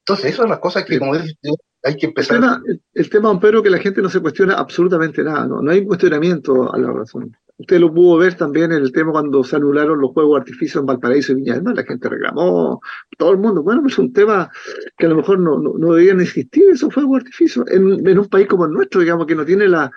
Entonces, 0.00 0.26
esas 0.26 0.38
son 0.38 0.50
las 0.50 0.58
cosas 0.58 0.84
que, 0.84 0.98
como 0.98 1.16
dices, 1.16 1.36
hay 1.82 1.96
que 1.96 2.06
empezar. 2.06 2.36
El 2.36 2.42
tema, 2.42 2.62
el, 2.92 3.10
tema, 3.10 3.40
Pedro, 3.40 3.62
que 3.62 3.70
la 3.70 3.78
gente 3.78 4.02
no 4.02 4.10
se 4.10 4.20
cuestiona 4.20 4.54
absolutamente 4.54 5.22
nada, 5.22 5.46
¿no? 5.46 5.62
no 5.62 5.70
hay 5.70 5.84
cuestionamiento 5.86 6.72
a 6.72 6.78
la 6.78 6.92
razón. 6.92 7.34
Usted 7.56 7.78
lo 7.78 7.94
pudo 7.94 8.18
ver 8.18 8.34
también 8.34 8.72
en 8.72 8.82
el 8.82 8.90
tema 8.90 9.12
cuando 9.12 9.44
se 9.44 9.54
anularon 9.54 10.00
los 10.00 10.10
juegos 10.10 10.44
de 10.44 10.78
en 10.78 10.86
Valparaíso 10.86 11.32
y 11.32 11.36
Viña. 11.36 11.62
La 11.62 11.84
gente 11.84 12.08
reclamó, 12.08 12.80
todo 13.16 13.30
el 13.30 13.38
mundo. 13.38 13.62
Bueno, 13.62 13.86
es 13.86 13.96
un 13.96 14.12
tema 14.12 14.50
que 14.98 15.06
a 15.06 15.08
lo 15.10 15.16
mejor 15.16 15.38
no, 15.38 15.60
no, 15.60 15.94
deberían 15.94 16.20
existir 16.20 16.64
esos 16.70 16.92
juegos 16.92 17.22
de 17.22 17.64
en, 17.72 18.18
un 18.18 18.28
país 18.28 18.48
como 18.48 18.64
el 18.64 18.72
nuestro, 18.72 19.00
digamos, 19.00 19.26
que 19.26 19.36
no 19.36 19.44
tiene 19.44 19.68
la. 19.68 19.90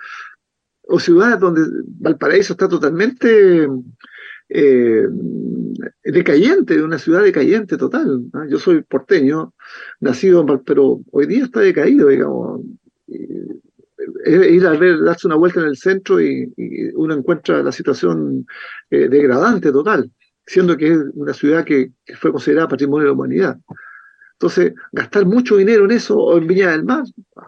o 0.82 1.00
ciudades 1.00 1.40
donde 1.40 1.62
Valparaíso 1.98 2.52
está 2.52 2.68
totalmente 2.68 3.68
eh, 4.50 5.08
decayente, 6.04 6.76
de 6.76 6.84
una 6.84 6.98
ciudad 6.98 7.24
decayente 7.24 7.76
total. 7.76 8.22
Yo 8.48 8.60
soy 8.60 8.82
porteño, 8.82 9.52
nacido 9.98 10.42
en 10.42 10.60
pero 10.64 11.00
hoy 11.10 11.26
día 11.26 11.44
está 11.44 11.60
decaído, 11.60 12.08
digamos 12.08 12.60
ir 14.26 14.66
a 14.66 14.72
ver, 14.72 15.02
darse 15.02 15.26
una 15.26 15.36
vuelta 15.36 15.60
en 15.60 15.66
el 15.66 15.76
centro 15.76 16.20
y, 16.20 16.52
uno 16.94 17.14
encuentra 17.14 17.62
la 17.62 17.72
situación 17.72 18.46
eh, 18.90 19.08
degradante 19.08 19.72
total, 19.72 20.10
siendo 20.46 20.76
que 20.76 20.92
es 20.92 20.98
una 21.14 21.32
ciudad 21.32 21.64
que, 21.64 21.92
fue 22.16 22.32
considerada 22.32 22.68
patrimonio 22.68 23.04
de 23.04 23.08
la 23.08 23.12
humanidad. 23.12 23.58
Entonces, 24.32 24.72
gastar 24.92 25.26
mucho 25.26 25.56
dinero 25.56 25.84
en 25.84 25.90
eso 25.90 26.16
o 26.16 26.38
en 26.38 26.46
Viña 26.46 26.70
del 26.70 26.84
Mar 26.84 27.02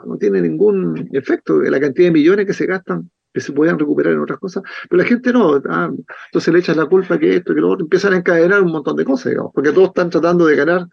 no 0.07 0.16
tiene 0.18 0.40
ningún 0.42 1.09
efecto. 1.12 1.61
La 1.62 1.79
cantidad 1.79 2.09
de 2.09 2.12
millones 2.12 2.46
que 2.46 2.53
se 2.53 2.66
gastan, 2.66 3.09
que 3.33 3.40
se 3.40 3.53
podían 3.53 3.79
recuperar 3.79 4.14
en 4.14 4.20
otras 4.20 4.40
cosas, 4.40 4.64
pero 4.88 5.01
la 5.03 5.09
gente 5.09 5.33
no. 5.33 5.62
Ah, 5.68 5.88
entonces 6.27 6.53
le 6.53 6.59
echas 6.59 6.77
la 6.77 6.87
culpa 6.87 7.18
que 7.18 7.37
esto, 7.37 7.55
que 7.55 7.61
lo 7.61 7.70
otro, 7.70 7.85
empiezan 7.85 8.14
a 8.14 8.16
encadenar 8.16 8.61
un 8.62 8.73
montón 8.73 8.96
de 8.96 9.05
cosas, 9.05 9.31
digamos, 9.31 9.53
porque 9.55 9.70
todos 9.70 9.88
están 9.88 10.11
tratando 10.11 10.46
de 10.46 10.57
ganar, 10.57 10.88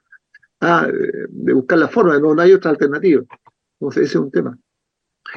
ah, 0.62 0.88
de 0.88 1.54
buscar 1.54 1.80
la 1.80 1.88
forma, 1.88 2.20
no, 2.20 2.40
hay 2.40 2.54
otra 2.54 2.72
alternativa. 2.72 3.24
Entonces, 3.80 4.04
ese 4.04 4.18
es 4.18 4.24
un 4.24 4.32
tema. 4.32 4.58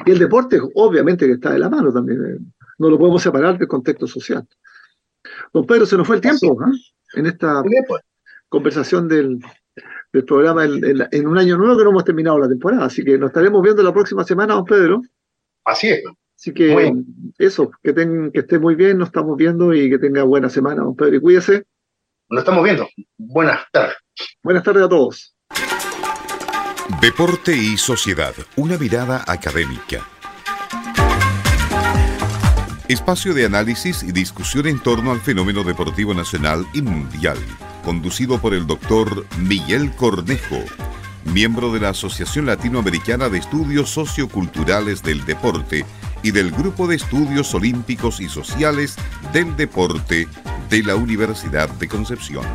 Y 0.05 0.11
el 0.11 0.19
deporte, 0.19 0.59
obviamente, 0.75 1.25
que 1.25 1.33
está 1.33 1.51
de 1.51 1.59
la 1.59 1.69
mano 1.69 1.91
también. 1.91 2.25
Eh, 2.25 2.39
no 2.77 2.89
lo 2.89 2.97
podemos 2.97 3.21
separar 3.21 3.57
del 3.57 3.67
contexto 3.67 4.07
social. 4.07 4.47
Don 5.53 5.65
Pedro, 5.65 5.85
se 5.85 5.97
nos 5.97 6.07
fue 6.07 6.15
el 6.15 6.21
tiempo 6.21 6.59
¿ah? 6.61 6.71
en 7.13 7.25
esta 7.27 7.61
pues. 7.61 8.01
conversación 8.49 9.07
del, 9.07 9.39
del 10.11 10.25
programa 10.25 10.65
en, 10.65 11.27
un 11.27 11.37
año 11.37 11.57
nuevo 11.57 11.77
que 11.77 11.83
no 11.83 11.91
hemos 11.91 12.05
terminado 12.05 12.39
la 12.39 12.49
temporada. 12.49 12.85
Así 12.85 13.03
que 13.03 13.17
nos 13.17 13.29
estaremos 13.29 13.61
viendo 13.61 13.83
la 13.83 13.93
próxima 13.93 14.23
semana, 14.23 14.55
don 14.55 14.65
Pedro. 14.65 15.01
Así 15.65 15.89
es. 15.89 16.03
Así 16.35 16.53
que 16.53 16.91
eso, 17.37 17.69
que, 17.83 17.93
que 17.93 18.39
esté 18.39 18.57
muy 18.57 18.73
bien, 18.73 18.97
nos 18.97 19.09
estamos 19.09 19.37
viendo 19.37 19.75
y 19.75 19.91
que 19.91 19.99
tenga 19.99 20.23
buena 20.23 20.49
semana, 20.49 20.81
don 20.81 20.95
Pedro. 20.95 21.17
Y 21.17 21.21
cuídese. 21.21 21.65
Nos 22.29 22.39
estamos 22.39 22.63
viendo. 22.63 22.87
Buenas 23.17 23.59
tardes. 23.71 23.97
Buenas 24.41 24.63
tardes 24.63 24.83
a 24.83 24.89
todos. 24.89 25.35
Deporte 26.99 27.55
y 27.55 27.77
sociedad, 27.77 28.33
una 28.55 28.77
mirada 28.77 29.23
académica. 29.27 30.05
Espacio 32.87 33.33
de 33.33 33.45
análisis 33.45 34.03
y 34.03 34.11
discusión 34.11 34.67
en 34.67 34.79
torno 34.79 35.11
al 35.11 35.21
fenómeno 35.21 35.63
deportivo 35.63 36.13
nacional 36.13 36.67
y 36.73 36.81
mundial 36.81 37.37
conducido 37.83 38.39
por 38.39 38.53
el 38.53 38.67
doctor 38.67 39.25
Miguel 39.39 39.91
Cornejo, 39.95 40.59
miembro 41.25 41.71
de 41.73 41.79
la 41.79 41.89
Asociación 41.89 42.45
Latinoamericana 42.45 43.29
de 43.29 43.39
Estudios 43.39 43.89
Socioculturales 43.89 45.03
del 45.03 45.25
Deporte 45.25 45.85
y 46.23 46.31
del 46.31 46.51
Grupo 46.51 46.87
de 46.87 46.95
Estudios 46.95 47.53
Olímpicos 47.53 48.19
y 48.19 48.29
Sociales 48.29 48.95
del 49.33 49.55
Deporte 49.55 50.27
de 50.69 50.83
la 50.83 50.95
Universidad 50.95 51.69
de 51.69 51.87
Concepción. 51.87 52.45